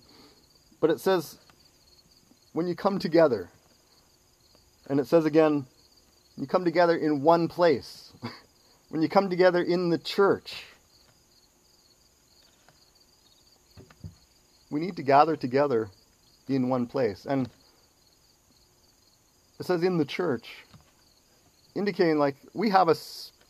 [0.80, 1.40] But it says
[2.52, 3.50] when you come together
[4.88, 5.66] and it says again
[6.38, 8.14] you come together in one place.
[8.90, 10.66] When you come together in the church
[14.74, 15.88] we need to gather together
[16.50, 17.28] in one place.
[17.30, 17.48] And
[19.60, 20.50] it says in the church,
[21.76, 22.96] indicating like we have a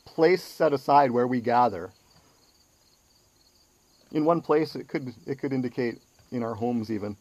[0.06, 1.92] place set aside where we gather.
[4.12, 6.02] In one place, it could it could indicate
[6.34, 7.16] in our homes even.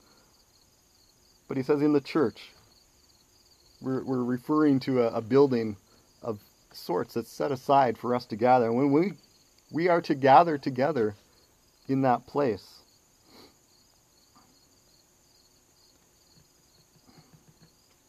[1.46, 2.50] But he says in the church.
[3.80, 5.76] We're, we're referring to a, a building
[6.22, 6.38] of
[6.72, 8.66] sorts that's set aside for us to gather.
[8.66, 9.12] And when we
[9.70, 11.14] we are to gather together
[11.88, 12.81] in that place.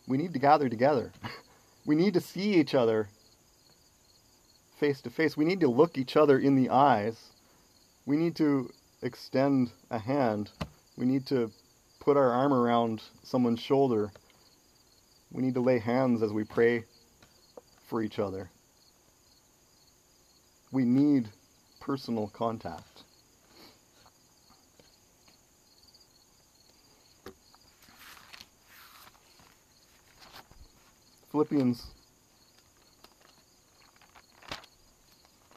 [0.07, 1.11] We need to gather together.
[1.85, 3.09] We need to see each other
[4.79, 5.35] face to face.
[5.35, 7.31] We need to look each other in the eyes.
[8.05, 8.69] We need to
[9.01, 10.49] extend a hand.
[10.97, 11.51] We need to
[11.99, 14.11] put our arm around someone's shoulder.
[15.31, 16.85] We need to lay hands as we pray
[17.87, 18.49] for each other.
[20.71, 21.29] We need
[21.79, 23.03] personal contact.
[31.33, 31.87] Philippians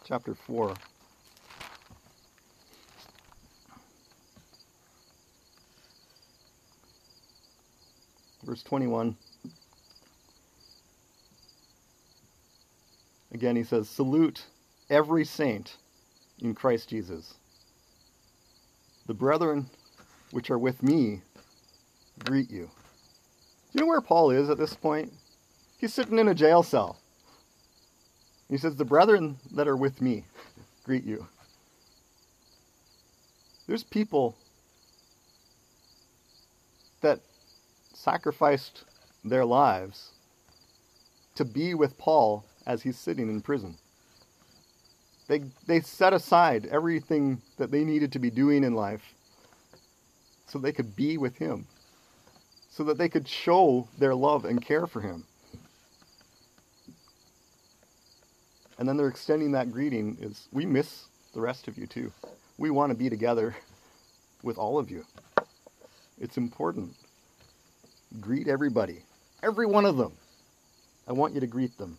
[0.06, 0.72] chapter 4.
[8.44, 9.18] Verse 21.
[13.34, 14.46] Again, he says, Salute
[14.88, 15.76] every saint
[16.40, 17.34] in Christ Jesus.
[19.06, 19.66] The brethren
[20.30, 21.20] which are with me
[22.24, 22.70] greet you.
[23.72, 25.12] Do you know where Paul is at this point?
[25.86, 26.98] He's sitting in a jail cell.
[28.50, 30.24] He says, The brethren that are with me
[30.84, 31.28] greet you.
[33.68, 34.36] There's people
[37.02, 37.20] that
[37.94, 38.82] sacrificed
[39.24, 40.10] their lives
[41.36, 43.76] to be with Paul as he's sitting in prison.
[45.28, 49.14] They, they set aside everything that they needed to be doing in life
[50.48, 51.68] so they could be with him,
[52.70, 55.22] so that they could show their love and care for him.
[58.78, 62.12] And then they're extending that greeting is we miss the rest of you too.
[62.58, 63.56] We want to be together
[64.42, 65.04] with all of you.
[66.20, 66.94] It's important.
[68.20, 69.02] Greet everybody.
[69.42, 70.12] Every one of them.
[71.08, 71.98] I want you to greet them.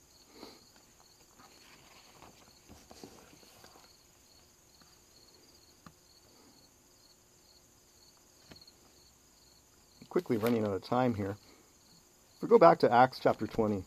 [10.17, 11.37] quickly running out of time here.
[12.35, 13.83] If we go back to Acts chapter 20.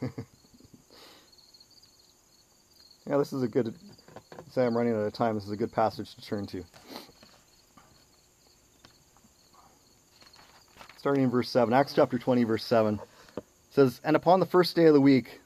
[3.06, 3.74] yeah, this is a good.
[4.50, 5.34] Say I'm running out of time.
[5.34, 6.64] This is a good passage to turn to.
[10.98, 12.98] Starting in verse 7, Acts chapter 20, verse 7
[13.70, 15.40] says, And upon the first day of the week,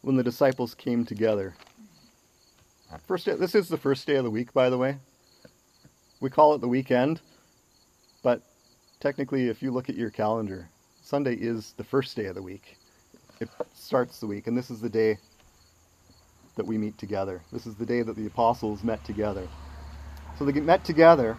[0.00, 1.54] when the disciples came together,
[3.06, 4.96] First day, this is the first day of the week, by the way.
[6.20, 7.20] We call it the weekend,
[8.22, 8.42] but
[8.98, 10.68] technically, if you look at your calendar,
[11.02, 12.76] Sunday is the first day of the week.
[13.40, 15.18] It starts the week, and this is the day
[16.56, 17.40] that we meet together.
[17.52, 19.46] This is the day that the apostles met together.
[20.38, 21.38] So they met together,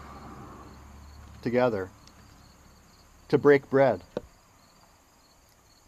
[1.42, 1.90] together,
[3.28, 4.02] to break bread.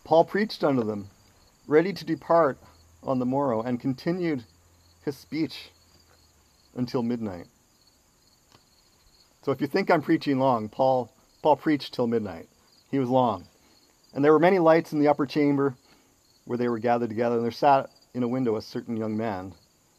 [0.03, 1.09] Paul preached unto them,
[1.67, 2.57] ready to depart
[3.03, 4.43] on the morrow, and continued
[5.05, 5.69] his speech
[6.75, 7.45] until midnight.
[9.43, 12.47] So if you think I'm preaching long, Paul Paul preached till midnight.
[12.91, 13.45] He was long.
[14.13, 15.75] And there were many lights in the upper chamber
[16.45, 19.53] where they were gathered together, and there sat in a window a certain young man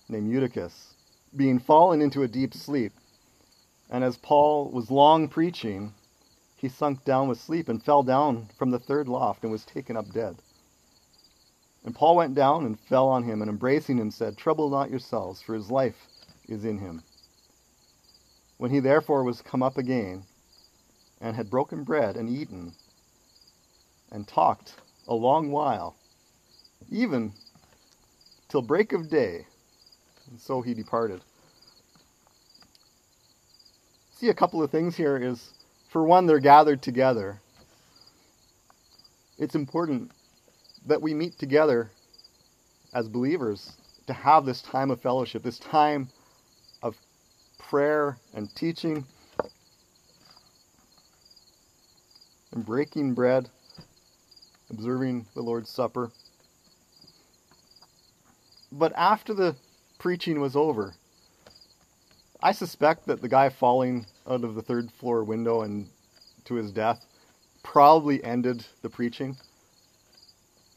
[0.08, 0.94] named Eutychus,
[1.34, 2.92] being fallen into a deep sleep.
[3.88, 5.94] And as Paul was long preaching,
[6.56, 9.96] he sunk down with sleep and fell down from the third loft and was taken
[9.96, 10.36] up dead.
[11.84, 15.42] And Paul went down and fell on him, and embracing him said, Trouble not yourselves,
[15.42, 16.06] for his life
[16.48, 17.02] is in him.
[18.58, 20.24] When he therefore was come up again,
[21.20, 22.74] and had broken bread and eaten,
[24.10, 24.74] and talked
[25.08, 25.96] a long while,
[26.90, 27.32] even
[28.48, 29.46] till break of day,
[30.30, 31.20] and so he departed.
[34.14, 35.52] See, a couple of things here is,
[35.90, 37.40] for one, they're gathered together.
[39.38, 40.12] It's important
[40.86, 41.90] that we meet together
[42.94, 43.72] as believers
[44.06, 46.08] to have this time of fellowship, this time
[46.82, 46.96] of
[47.58, 49.04] prayer and teaching
[52.52, 53.48] and breaking bread,
[54.70, 56.10] observing the Lord's Supper.
[58.72, 59.54] But after the
[59.98, 60.94] preaching was over,
[62.42, 65.90] I suspect that the guy falling out of the third floor window and
[66.46, 67.04] to his death
[67.62, 69.36] probably ended the preaching.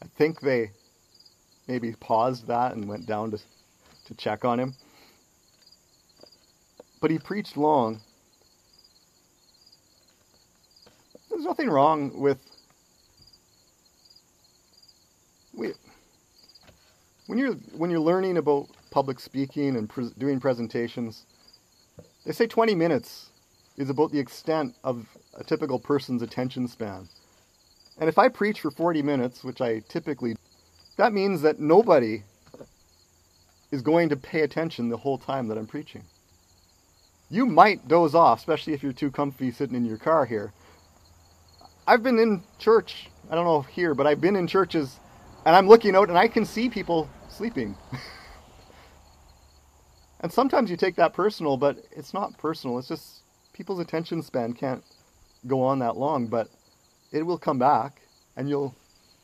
[0.02, 0.72] I think they
[1.66, 3.38] maybe paused that and went down to
[4.06, 4.74] to check on him.
[7.00, 8.00] But he preached long.
[11.28, 12.38] There's nothing wrong with
[15.52, 15.72] we,
[17.36, 21.26] when you're when you're learning about public speaking and pre- doing presentations,
[22.24, 23.28] they say 20 minutes
[23.76, 27.06] is about the extent of a typical person's attention span.
[27.98, 30.34] And if I preach for 40 minutes, which I typically,
[30.96, 32.22] that means that nobody
[33.70, 36.04] is going to pay attention the whole time that I'm preaching.
[37.28, 40.54] You might doze off, especially if you're too comfy sitting in your car here.
[41.86, 44.98] I've been in church, I don't know here, but I've been in churches
[45.44, 47.76] and I'm looking out and I can see people sleeping.
[50.20, 52.78] and sometimes you take that personal, but it's not personal.
[52.78, 53.22] It's just
[53.52, 54.82] people's attention span can't
[55.46, 56.48] go on that long, but
[57.12, 58.02] it will come back
[58.36, 58.74] and you'll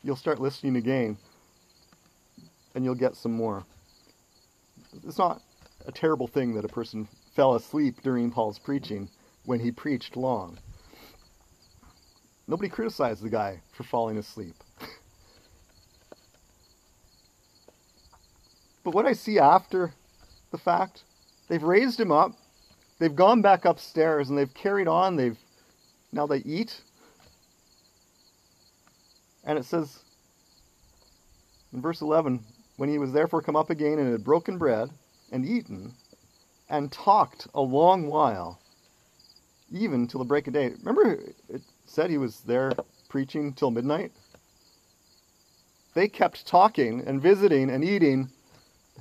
[0.03, 1.17] you'll start listening again
[2.75, 3.65] and you'll get some more.
[5.07, 5.43] It's not
[5.87, 9.09] a terrible thing that a person fell asleep during Paul's preaching
[9.45, 10.59] when he preached long.
[12.47, 14.55] Nobody criticized the guy for falling asleep.
[18.85, 19.93] But what I see after
[20.51, 21.05] the fact,
[21.49, 22.33] they've raised him up,
[22.99, 25.17] they've gone back upstairs, and they've carried on.
[25.17, 25.39] They've
[26.13, 26.83] now they eat,
[29.45, 30.01] and it says
[31.73, 32.41] in verse 11,
[32.77, 34.91] when he was therefore come up again and had broken bread
[35.31, 35.95] and eaten,
[36.69, 38.61] and talked a long while,
[39.71, 40.73] even till the break of day.
[40.83, 41.19] Remember,
[41.49, 42.73] it said he was there
[43.09, 44.13] preaching till midnight.
[45.95, 48.31] They kept talking and visiting and eating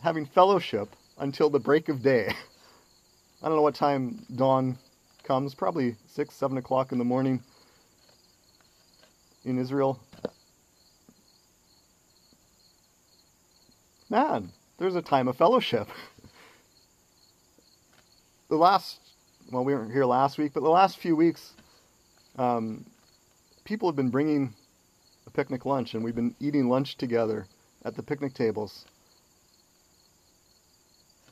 [0.02, 2.34] having fellowship until the break of day.
[3.42, 4.78] I don't know what time dawn
[5.24, 7.42] comes, probably 6, 7 o'clock in the morning
[9.46, 10.00] in Israel.
[14.10, 15.88] Man, there's a time of fellowship.
[18.50, 19.00] the last,
[19.52, 21.54] well, we weren't here last week, but the last few weeks,
[22.38, 22.86] um,
[23.64, 24.54] people have been bringing
[25.28, 27.48] a picnic lunch, and we've been eating lunch together
[27.86, 28.86] at the picnic tables.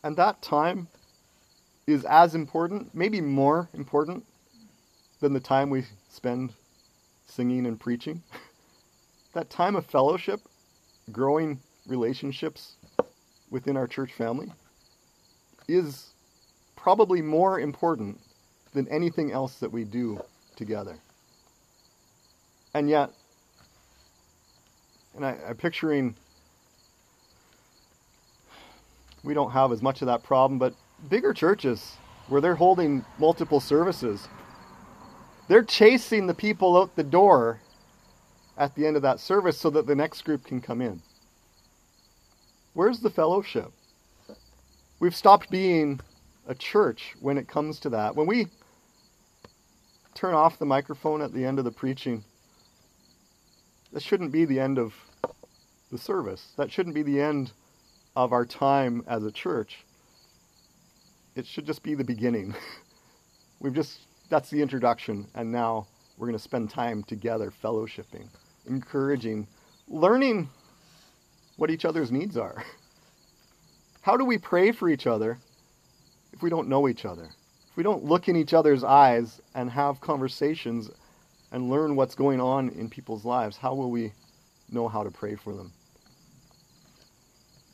[0.03, 0.87] And that time
[1.87, 4.25] is as important, maybe more important,
[5.19, 6.53] than the time we spend
[7.25, 8.23] singing and preaching.
[9.33, 10.39] that time of fellowship,
[11.11, 12.75] growing relationships
[13.49, 14.51] within our church family,
[15.67, 16.13] is
[16.75, 18.19] probably more important
[18.73, 20.21] than anything else that we do
[20.55, 20.97] together.
[22.73, 23.11] And yet,
[25.15, 26.15] and I, am picturing
[29.23, 30.73] we don't have as much of that problem, but
[31.09, 31.97] bigger churches
[32.27, 34.27] where they're holding multiple services,
[35.47, 37.59] they're chasing the people out the door
[38.57, 41.01] at the end of that service so that the next group can come in.
[42.73, 43.71] Where's the fellowship?
[44.99, 45.99] We've stopped being
[46.47, 48.15] a church when it comes to that.
[48.15, 48.47] When we
[50.13, 52.23] turn off the microphone at the end of the preaching,
[53.91, 54.93] that shouldn't be the end of
[55.91, 56.51] the service.
[56.57, 57.53] That shouldn't be the end
[58.15, 59.85] of our time as a church,
[61.35, 62.55] it should just be the beginning.
[63.59, 63.99] We've just,
[64.29, 65.87] that's the introduction, and now
[66.17, 68.27] we're going to spend time together fellowshipping,
[68.67, 69.47] encouraging,
[69.87, 70.49] learning
[71.55, 72.63] what each other's needs are.
[74.01, 75.37] How do we pray for each other
[76.33, 77.29] if we don't know each other?
[77.69, 80.89] If we don't look in each other's eyes and have conversations
[81.51, 84.13] and learn what's going on in people's lives, how will we
[84.69, 85.71] know how to pray for them?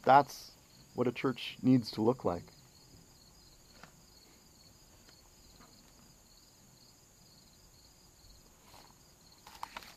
[0.06, 0.52] That's
[0.94, 2.44] what a church needs to look like.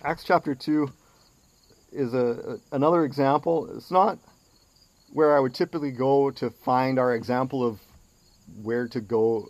[0.03, 0.91] Acts chapter 2
[1.93, 3.69] is a, a, another example.
[3.77, 4.19] It's not
[5.13, 7.81] where I would typically go to find our example of
[8.63, 9.49] where to go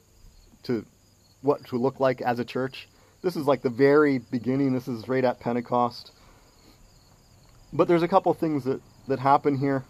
[0.65, 0.85] to
[1.43, 2.89] what to look like as a church.
[3.23, 4.73] This is like the very beginning.
[4.73, 6.13] This is right at Pentecost.
[7.73, 9.85] But there's a couple things that, that happen here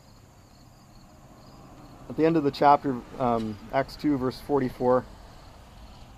[2.09, 5.05] at the end of the chapter, um, Acts 2, verse 44,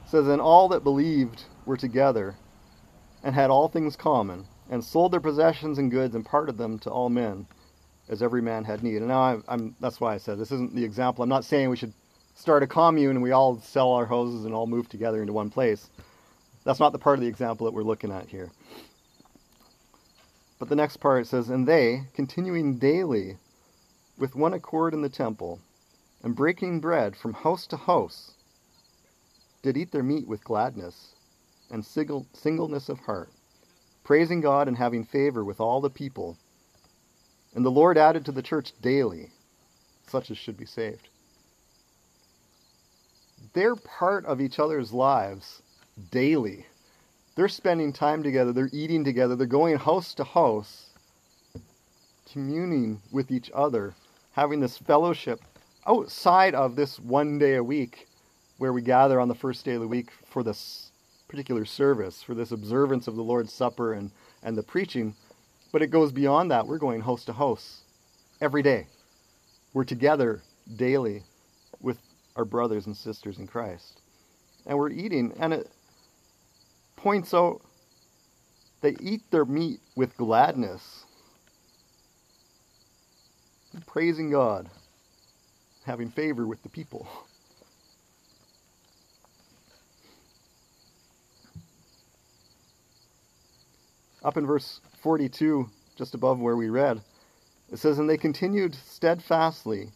[0.06, 2.36] says, And all that believed were together
[3.22, 6.90] and had all things common, and sold their possessions and goods and parted them to
[6.90, 7.46] all men,
[8.08, 8.96] as every man had need.
[8.96, 11.22] And now I'm, I'm, that's why I said this isn't the example.
[11.22, 11.92] I'm not saying we should
[12.34, 15.50] start a commune and we all sell our houses and all move together into one
[15.50, 15.90] place.
[16.64, 18.50] That's not the part of the example that we're looking at here.
[20.58, 23.36] But the next part says, And they, continuing daily
[24.16, 25.58] with one accord in the temple,
[26.22, 28.32] and breaking bread from house to house,
[29.62, 31.14] did eat their meat with gladness
[31.70, 33.30] and singleness of heart,
[34.04, 36.36] praising God and having favor with all the people.
[37.54, 39.30] And the Lord added to the church daily
[40.06, 41.08] such as should be saved.
[43.52, 45.62] they're part of each other's lives
[46.10, 46.66] daily.
[47.36, 50.90] They're spending time together, they're eating together, they're going house to house,
[52.32, 53.94] communing with each other,
[54.32, 55.40] having this fellowship
[55.86, 58.08] outside of this one day a week
[58.58, 60.92] where we gather on the first day of the week for this
[61.28, 64.10] particular service, for this observance of the Lord's Supper and,
[64.42, 65.14] and the preaching.
[65.72, 66.66] But it goes beyond that.
[66.66, 67.82] We're going house to house
[68.40, 68.86] every day.
[69.72, 70.42] We're together
[70.76, 71.22] daily
[71.80, 71.98] with
[72.36, 74.00] our brothers and sisters in Christ.
[74.66, 75.70] And we're eating, and it
[76.96, 77.62] points out
[78.80, 81.04] they eat their meat with gladness,
[83.86, 84.68] praising God,
[85.84, 87.08] having favor with the people.
[94.22, 97.00] Up in verse 42, just above where we read,
[97.72, 99.90] it says, And they continued steadfastly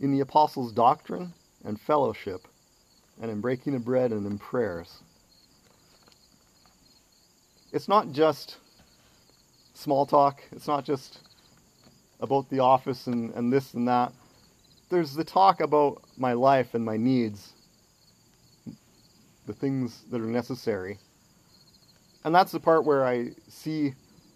[0.00, 1.32] in the apostles' doctrine
[1.64, 2.48] and fellowship,
[3.20, 5.02] and in breaking of bread and in prayers.
[7.72, 8.56] It's not just
[9.74, 11.20] small talk, it's not just
[12.20, 14.12] about the office and, and this and that.
[14.92, 17.54] There's the talk about my life and my needs,
[19.46, 20.98] the things that are necessary.
[22.24, 23.94] And that's the part where I see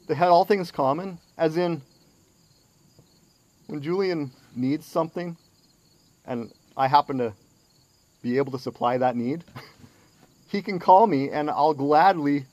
[0.08, 1.82] they had all things common, as in
[3.66, 5.36] when Julian needs something
[6.24, 7.34] and I happen to
[8.22, 9.44] be able to supply that need,
[10.48, 12.46] he can call me and I'll gladly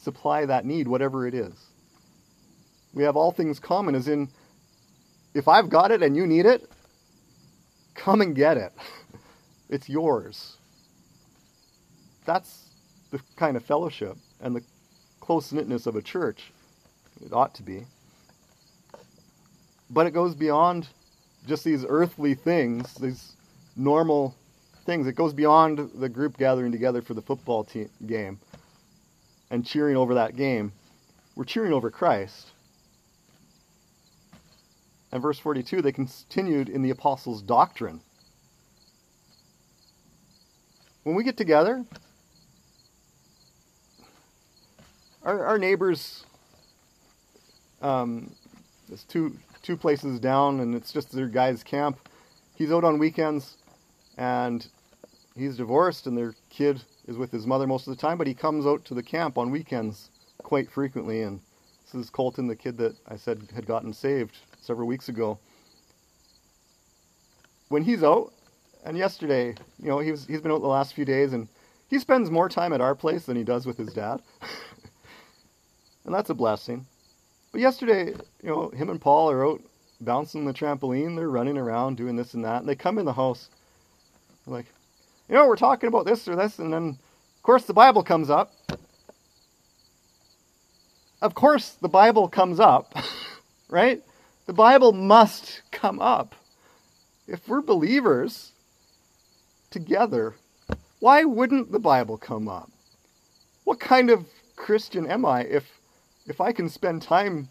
[0.00, 1.54] supply that need, whatever it is.
[2.92, 4.30] We have all things common, as in,
[5.32, 6.68] if I've got it and you need it,
[8.00, 8.72] come and get it.
[9.68, 10.56] It's yours.
[12.24, 12.70] That's
[13.10, 14.62] the kind of fellowship and the
[15.20, 16.50] close knitness of a church.
[17.24, 17.84] It ought to be.
[19.90, 20.88] But it goes beyond
[21.46, 23.32] just these earthly things, these
[23.76, 24.34] normal
[24.86, 25.06] things.
[25.06, 28.38] It goes beyond the group gathering together for the football team game
[29.50, 30.72] and cheering over that game.
[31.36, 32.46] We're cheering over Christ.
[35.12, 38.00] And verse 42, they continued in the apostles' doctrine.
[41.02, 41.84] When we get together,
[45.22, 46.24] our, our neighbors,
[47.82, 48.34] um,
[48.88, 51.98] there's two two places down, and it's just their guy's camp.
[52.54, 53.56] He's out on weekends,
[54.16, 54.66] and
[55.36, 58.18] he's divorced, and their kid is with his mother most of the time.
[58.18, 61.22] But he comes out to the camp on weekends quite frequently.
[61.22, 61.40] And
[61.84, 64.38] this is Colton, the kid that I said had gotten saved
[64.70, 65.36] several weeks ago.
[67.70, 68.32] When he's out,
[68.84, 71.48] and yesterday, you know, he was, he's been out the last few days, and
[71.88, 74.22] he spends more time at our place than he does with his dad.
[76.04, 76.86] and that's a blessing.
[77.50, 78.14] But yesterday,
[78.44, 79.60] you know, him and Paul are out
[80.00, 81.16] bouncing the trampoline.
[81.16, 82.60] They're running around doing this and that.
[82.60, 83.48] And they come in the house.
[84.46, 84.66] like,
[85.28, 86.60] you know, we're talking about this or this.
[86.60, 88.52] And then, of course, the Bible comes up.
[91.20, 92.94] Of course, the Bible comes up,
[93.68, 94.00] right?
[94.46, 96.34] The Bible must come up.
[97.26, 98.52] If we're believers
[99.70, 100.34] together,
[100.98, 102.70] why wouldn't the Bible come up?
[103.64, 104.26] What kind of
[104.56, 105.80] Christian am I if
[106.26, 107.48] if I can spend time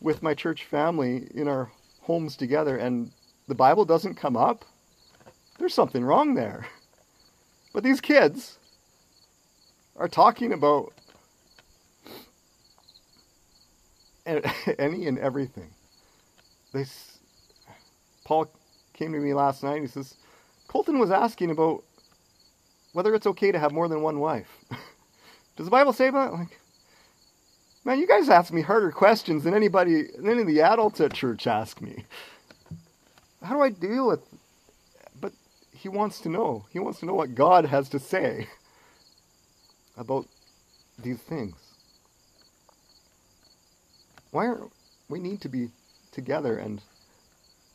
[0.00, 1.72] with my church family in our
[2.02, 3.10] homes together and
[3.48, 4.64] the Bible doesn't come up,
[5.58, 6.66] there's something wrong there.
[7.72, 8.58] But these kids
[9.96, 10.92] are talking about
[14.78, 15.73] any and everything.
[18.24, 18.50] Paul
[18.92, 19.82] came to me last night.
[19.82, 20.14] He says,
[20.68, 21.84] Colton was asking about
[22.92, 24.48] whether it's okay to have more than one wife.
[25.56, 26.32] Does the Bible say that?
[26.32, 26.58] Like,
[27.84, 31.12] Man, you guys ask me harder questions than anybody, than any of the adults at
[31.12, 32.06] church ask me.
[33.42, 34.20] How do I deal with?
[35.20, 35.34] But
[35.72, 36.64] he wants to know.
[36.70, 38.48] He wants to know what God has to say
[39.98, 40.26] about
[40.98, 41.56] these things.
[44.30, 44.72] Why aren't
[45.10, 45.68] we need to be
[46.14, 46.80] together, and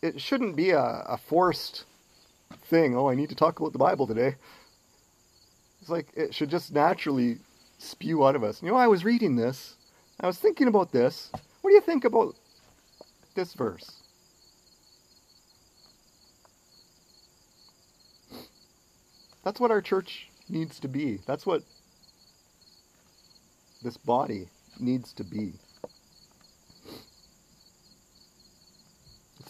[0.01, 1.85] it shouldn't be a, a forced
[2.65, 2.95] thing.
[2.95, 4.35] Oh, I need to talk about the Bible today.
[5.81, 7.37] It's like it should just naturally
[7.77, 8.61] spew out of us.
[8.61, 9.75] You know, I was reading this
[10.21, 11.29] I was thinking about this.
[11.61, 12.35] What do you think about
[13.35, 14.01] this verse?
[19.43, 21.19] That's what our church needs to be.
[21.25, 21.63] That's what
[23.81, 25.53] this body needs to be.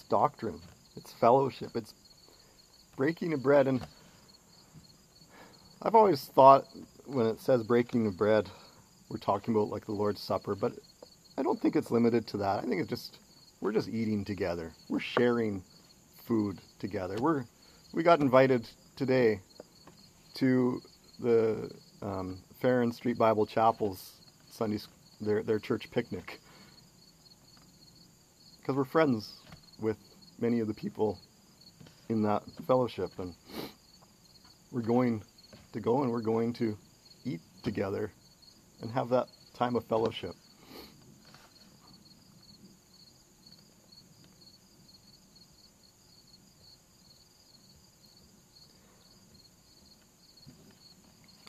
[0.09, 0.59] Doctrine,
[0.95, 1.93] it's fellowship, it's
[2.97, 3.67] breaking of bread.
[3.67, 3.85] And
[5.81, 6.65] I've always thought
[7.05, 8.49] when it says breaking of bread,
[9.09, 10.73] we're talking about like the Lord's Supper, but
[11.37, 12.63] I don't think it's limited to that.
[12.63, 13.17] I think it's just
[13.61, 14.73] we're just eating together.
[14.89, 15.63] We're sharing
[16.25, 17.15] food together.
[17.19, 17.45] We're
[17.93, 19.39] we got invited today
[20.35, 20.81] to
[21.19, 24.13] the um, Farron Street Bible Chapel's
[24.49, 24.79] Sunday
[25.21, 26.39] their their church picnic
[28.59, 29.33] because we're friends
[29.81, 29.97] with
[30.39, 31.19] many of the people
[32.09, 33.33] in that fellowship and
[34.71, 35.21] we're going
[35.73, 36.77] to go and we're going to
[37.25, 38.11] eat together
[38.81, 40.33] and have that time of fellowship.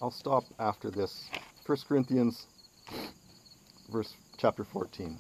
[0.02, 1.28] I'll stop after this.
[1.66, 2.46] 1 Corinthians
[3.90, 5.18] verse chapter 14.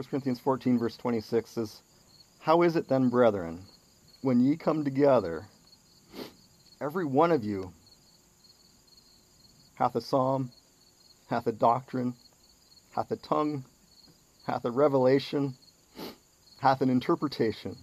[0.00, 1.82] First Corinthians 14 verse 26 says,
[2.38, 3.66] How is it then, brethren,
[4.22, 5.46] when ye come together,
[6.80, 7.74] every one of you
[9.74, 10.52] hath a psalm,
[11.28, 12.14] hath a doctrine,
[12.92, 13.66] hath a tongue,
[14.46, 15.54] hath a revelation,
[16.60, 17.76] hath an interpretation.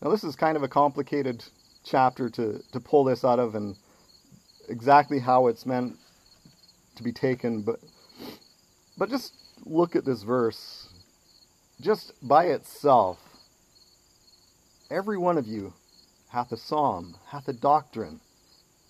[0.00, 1.44] Now, this is kind of a complicated
[1.82, 3.74] chapter to, to pull this out of and
[4.68, 5.98] exactly how it's meant
[6.94, 7.80] to be taken, but,
[8.96, 9.34] but just
[9.64, 10.88] look at this verse.
[11.80, 13.18] Just by itself,
[14.90, 15.72] every one of you
[16.28, 18.20] hath a psalm, hath a doctrine,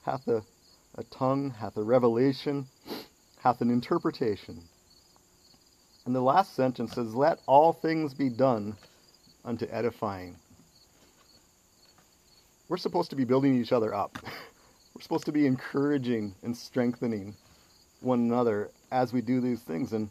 [0.02, 0.42] hath a,
[0.96, 2.66] a tongue, hath a revelation,
[3.38, 4.62] hath an interpretation.
[6.04, 8.76] And the last sentence says, Let all things be done
[9.44, 10.36] unto edifying.
[12.68, 14.18] We're supposed to be building each other up.
[14.94, 17.34] We're supposed to be encouraging and strengthening
[18.00, 19.92] one another as we do these things.
[19.92, 20.10] And,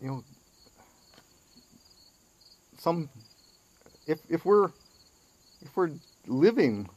[0.00, 0.24] you know,
[2.78, 3.10] some,
[4.06, 4.70] if, if we're,
[5.60, 5.90] if we're
[6.26, 6.88] living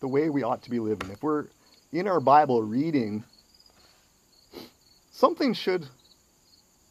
[0.00, 1.46] the way we ought to be living, if we're
[1.92, 3.24] in our Bible reading
[5.12, 5.86] something should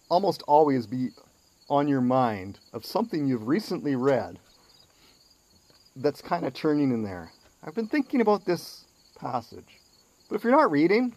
[0.10, 1.10] almost always be
[1.70, 4.40] on your mind of something you've recently read
[5.96, 7.32] that's kind of turning in there.
[7.64, 8.86] I've been thinking about this
[9.20, 9.79] passage.
[10.30, 11.14] But if you're not reading,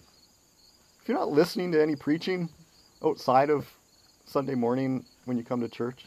[1.00, 2.48] if you're not listening to any preaching
[3.04, 3.68] outside of
[4.24, 6.06] Sunday morning when you come to church,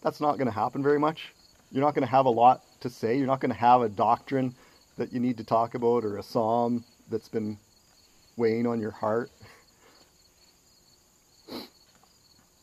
[0.00, 1.34] that's not going to happen very much.
[1.70, 3.18] You're not going to have a lot to say.
[3.18, 4.54] You're not going to have a doctrine
[4.96, 7.58] that you need to talk about or a psalm that's been
[8.36, 9.30] weighing on your heart.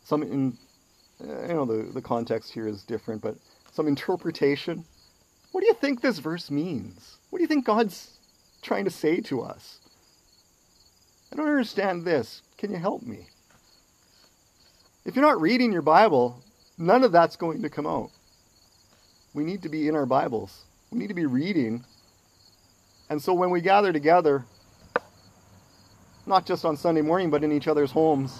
[0.06, 0.58] some in
[1.20, 3.36] you know the, the context here is different but
[3.74, 4.86] some interpretation
[5.52, 8.15] what do you think this verse means what do you think god's
[8.66, 9.80] trying to say to us
[11.32, 12.42] i don't understand this.
[12.58, 13.28] Can you help me?
[15.06, 16.42] If you're not reading your bible
[16.78, 18.10] none of that's going to come out.
[19.34, 20.64] We need to be in our bibles.
[20.92, 21.86] We need to be reading.
[23.10, 24.46] And so when we gather together
[26.26, 28.40] not just on sunday morning but in each other's homes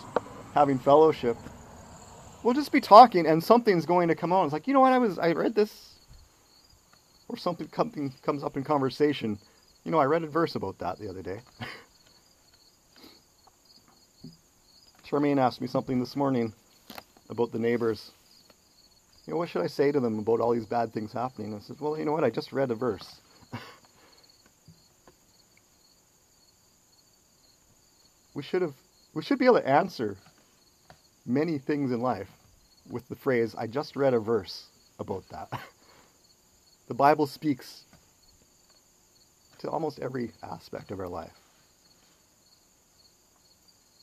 [0.56, 1.38] having fellowship
[2.46, 4.46] we'll just be talking and something's going to come on.
[4.46, 5.96] It's like, you know what, I was I read this
[7.28, 9.40] or something something comes up in conversation.
[9.86, 11.42] You know, I read a verse about that the other day.
[15.08, 16.52] Charmaine asked me something this morning
[17.30, 18.12] about the neighbors.
[19.28, 21.54] You know, what should I say to them about all these bad things happening?
[21.54, 23.22] I said, well, you know what, I just read a verse.
[28.34, 28.74] we should have
[29.14, 30.18] we should be able to answer
[31.28, 32.32] many things in life
[32.90, 34.66] with the phrase, I just read a verse
[35.00, 35.50] about that.
[36.88, 37.85] the Bible speaks
[39.60, 41.34] to almost every aspect of our life.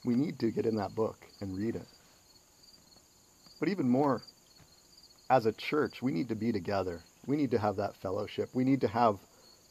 [0.05, 1.86] We need to get in that book and read it.
[3.61, 4.22] But even more,
[5.30, 7.00] as a church, we need to be together.
[7.26, 8.50] We need to have that fellowship.
[8.53, 9.18] We need to have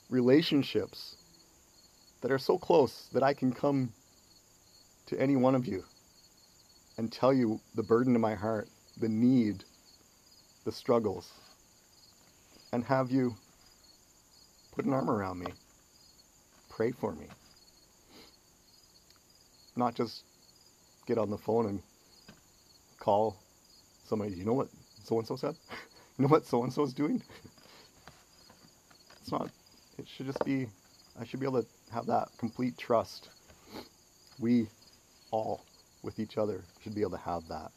[0.10, 1.16] relationships
[2.22, 3.92] that are so close that I can come
[5.08, 5.84] to any one of you
[6.98, 9.64] and tell you the burden of my heart, the need,
[10.64, 11.32] the struggles,
[12.72, 13.36] and have you
[14.72, 15.52] put an arm around me,
[16.82, 17.28] pray for me.
[19.76, 20.24] Not just
[21.06, 21.80] get on the phone and
[22.98, 23.38] call
[24.04, 24.68] somebody, you know what
[25.04, 25.56] so and so said?
[26.18, 27.22] you know what so and so is doing?
[29.22, 29.52] it's not,
[30.00, 30.66] it should just be,
[31.20, 33.30] I should be able to have that complete trust.
[34.40, 34.68] We
[35.30, 35.64] all
[36.02, 37.72] with each other should be able to have that.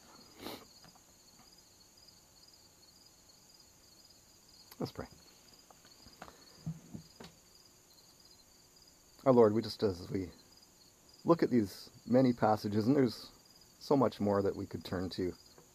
[4.81, 5.09] Let's pray.
[9.27, 10.29] Our Lord, we just as we
[11.25, 13.31] look at these many passages, and there's
[13.81, 15.33] so much more that we could turn to,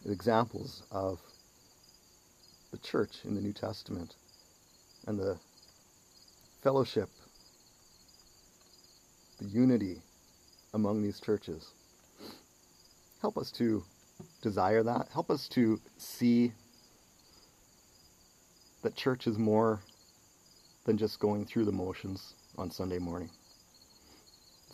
[0.08, 1.20] examples of
[2.72, 4.16] the church in the New Testament.
[5.08, 5.39] and the
[6.62, 7.10] fellowship,
[9.39, 10.02] the unity
[10.74, 11.72] among these churches.
[13.22, 13.84] Help us to
[14.41, 15.08] desire that.
[15.12, 16.54] Help us to see
[18.84, 19.82] that church is more
[20.86, 23.30] than just going through the motions on Sunday morning.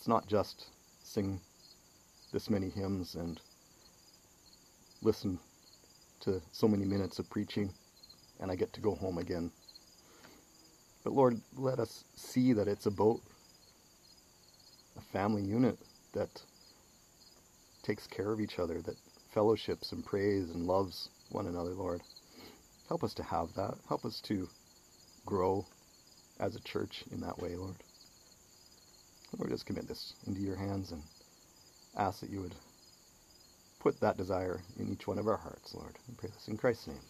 [0.05, 0.67] It's not just
[1.01, 1.41] sing
[2.31, 3.41] this many hymns and
[5.01, 5.39] listen
[6.19, 7.73] to so many minutes of preaching
[8.39, 9.49] and I get to go home again.
[11.03, 13.19] But Lord, let us see that it's about
[14.95, 15.79] a family unit
[16.13, 16.43] that
[17.81, 18.97] takes care of each other, that
[19.33, 22.01] fellowships and prays and loves one another, Lord.
[22.89, 23.73] Help us to have that.
[23.87, 24.47] Help us to
[25.25, 25.65] grow
[26.39, 27.77] as a church in that way, Lord.
[29.37, 31.03] Lord, just commit this into your hands and
[31.97, 32.55] ask that you would
[33.79, 35.97] put that desire in each one of our hearts, Lord.
[36.07, 37.01] We pray this in Christ's name.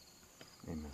[0.67, 0.91] Amen.